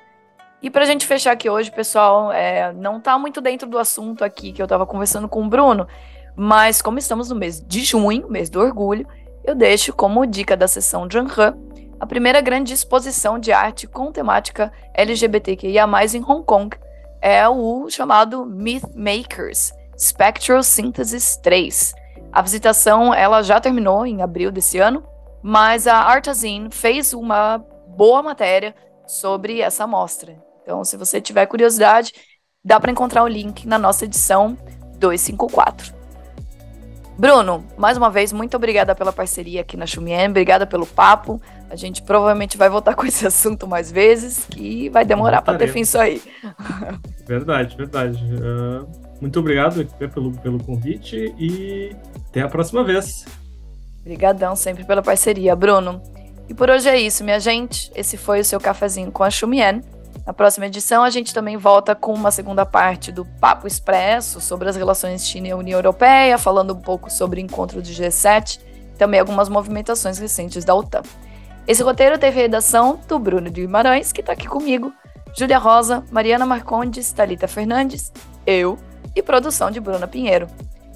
E 0.63 0.71
para 0.71 0.83
a 0.83 0.87
gente 0.87 1.07
fechar 1.07 1.33
aqui 1.33 1.51
hoje, 1.51 1.71
pessoal, 1.71 2.33
é, 2.33 2.73
não 2.73 2.99
está 2.99 3.19
muito 3.19 3.41
dentro 3.41 3.69
do 3.69 3.79
assunto 3.79 4.25
aqui 4.25 4.53
que 4.53 4.61
eu 4.61 4.65
estava 4.65 4.87
conversando 4.87 5.29
com 5.29 5.45
o 5.45 5.49
Bruno, 5.49 5.87
mas 6.35 6.81
como 6.81 6.99
estamos 6.99 7.29
no 7.29 7.37
mês 7.37 7.61
de 7.61 7.85
junho, 7.85 8.29
mês 8.29 8.49
do 8.49 8.61
orgulho, 8.61 9.07
eu 9.45 9.55
deixo 9.55 9.93
como 9.93 10.27
dica 10.27 10.57
da 10.57 10.67
sessão 10.67 11.09
Janhan 11.11 11.57
a 11.99 12.07
primeira 12.07 12.41
grande 12.41 12.75
exposição 12.75 13.39
de 13.39 13.53
arte 13.53 13.87
com 13.87 14.13
temática 14.13 14.73
LGBTQIA+, 14.93 15.87
em 16.15 16.23
Hong 16.23 16.45
Kong. 16.45 16.77
É 17.21 17.49
o 17.49 17.89
chamado 17.89 18.45
Myth 18.45 18.85
Makers, 18.95 19.73
Spectral 19.99 20.63
Synthesis 20.63 21.37
3. 21.39 21.95
A 22.33 22.43
visitação 22.43 23.15
ela 23.15 23.43
já 23.43 23.61
terminou 23.61 24.07
em 24.07 24.23
abril 24.23 24.51
desse 24.51 24.79
ano, 24.79 25.03
mas 25.43 25.87
a 25.87 25.97
Artazine 25.97 26.69
fez 26.71 27.13
uma 27.13 27.59
boa 27.97 28.23
matéria 28.23 28.75
sobre 29.07 29.61
essa 29.61 29.85
amostra. 29.85 30.37
Então, 30.63 30.85
se 30.85 30.97
você 30.97 31.21
tiver 31.21 31.47
curiosidade, 31.47 32.13
dá 32.65 32.79
para 32.81 32.91
encontrar 32.91 33.23
o 33.23 33.29
link 33.29 33.67
na 33.67 33.79
nossa 33.79 34.05
edição 34.05 34.59
254. 34.99 35.95
Bruno, 37.19 37.65
mais 37.79 37.97
uma 37.97 38.11
vez, 38.11 38.31
muito 38.33 38.57
obrigada 38.57 38.95
pela 38.95 39.13
parceria 39.13 39.63
aqui 39.63 39.77
na 39.77 39.87
Chumien, 39.87 40.29
obrigada 40.29 40.67
pelo 40.67 40.85
papo. 40.85 41.41
A 41.71 41.77
gente 41.77 42.03
provavelmente 42.03 42.59
vai 42.59 42.69
voltar 42.69 42.95
com 42.97 43.07
esse 43.07 43.27
assunto 43.27 43.67
mais 43.67 43.91
vezes, 43.91 44.45
que 44.51 44.91
vai 44.91 45.05
demorar 45.05 45.41
para 45.41 45.57
ter 45.57 45.69
fim 45.69 45.81
isso 45.81 45.99
aí. 45.99 46.21
Verdade, 47.27 47.77
verdade. 47.77 48.19
Uh, 48.35 49.06
muito 49.21 49.41
obrigado 49.41 49.85
pelo, 49.87 50.33
pelo 50.39 50.63
convite 50.63 51.35
e 51.39 51.95
até 52.29 52.43
a 52.43 52.49
próxima 52.49 52.85
vez. 52.85 53.25
Obrigadão 54.01 54.55
sempre 54.55 54.85
pela 54.85 55.03
parceria, 55.03 55.57
Bruno. 55.57 56.01
E 56.49 56.55
por 56.55 56.71
hoje 56.71 56.89
é 56.89 56.97
isso, 56.99 57.25
minha 57.25 57.41
gente. 57.41 57.91
Esse 57.95 58.17
foi 58.17 58.41
o 58.41 58.45
seu 58.45 58.61
cafezinho 58.61 59.11
com 59.11 59.25
a 59.25 59.31
Chumien. 59.31 59.83
Na 60.25 60.33
próxima 60.33 60.67
edição, 60.67 61.03
a 61.03 61.11
gente 61.11 61.33
também 61.33 61.57
volta 61.57 61.95
com 61.95 62.13
uma 62.13 62.31
segunda 62.31 62.65
parte 62.65 63.11
do 63.11 63.25
Papo 63.25 63.67
Expresso 63.67 64.41
sobre 64.41 64.69
as 64.69 64.77
relações 64.77 65.27
China 65.27 65.49
e 65.49 65.55
União 65.55 65.79
Europeia, 65.79 66.39
falando 66.39 66.73
um 66.73 66.81
pouco 66.81 67.11
sobre 67.11 67.41
o 67.41 67.45
encontro 67.45 67.81
do 67.81 67.89
G7 67.89 68.61
e 68.95 68.97
também 68.97 69.21
algumas 69.21 69.49
movimentações 69.49 70.19
recentes 70.19 70.65
da 70.65 70.75
OTAN. 70.75 71.03
Esse 71.67 71.83
roteiro 71.83 72.19
teve 72.19 72.41
redação 72.41 73.01
do 73.09 73.19
Bruno 73.19 73.51
de 73.51 73.63
Guimarães, 73.63 74.13
que 74.13 74.21
está 74.21 74.33
aqui 74.33 74.47
comigo, 74.47 74.93
Júlia 75.37 75.59
Rosa, 75.59 76.05
Mariana 76.11 76.47
Marcondes, 76.47 77.13
Talita 77.13 77.49
Fernandes, 77.49 78.13
eu 78.47 78.79
e 79.17 79.23
produção 79.23 79.71
de 79.71 79.81
Bruna 79.81 80.07
Pinheiro. 80.07 80.47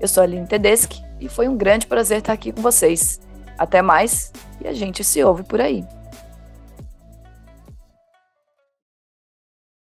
Eu 0.00 0.08
sou 0.08 0.22
a 0.22 0.24
Aline 0.24 0.46
Tedeschi 0.46 1.04
e 1.20 1.28
foi 1.28 1.48
um 1.48 1.56
grande 1.56 1.86
prazer 1.86 2.18
estar 2.18 2.32
aqui 2.32 2.50
com 2.50 2.62
vocês. 2.62 3.20
Até 3.58 3.82
mais 3.82 4.32
e 4.60 4.66
a 4.66 4.72
gente 4.72 5.04
se 5.04 5.22
ouve 5.22 5.42
por 5.42 5.60
aí. 5.60 5.84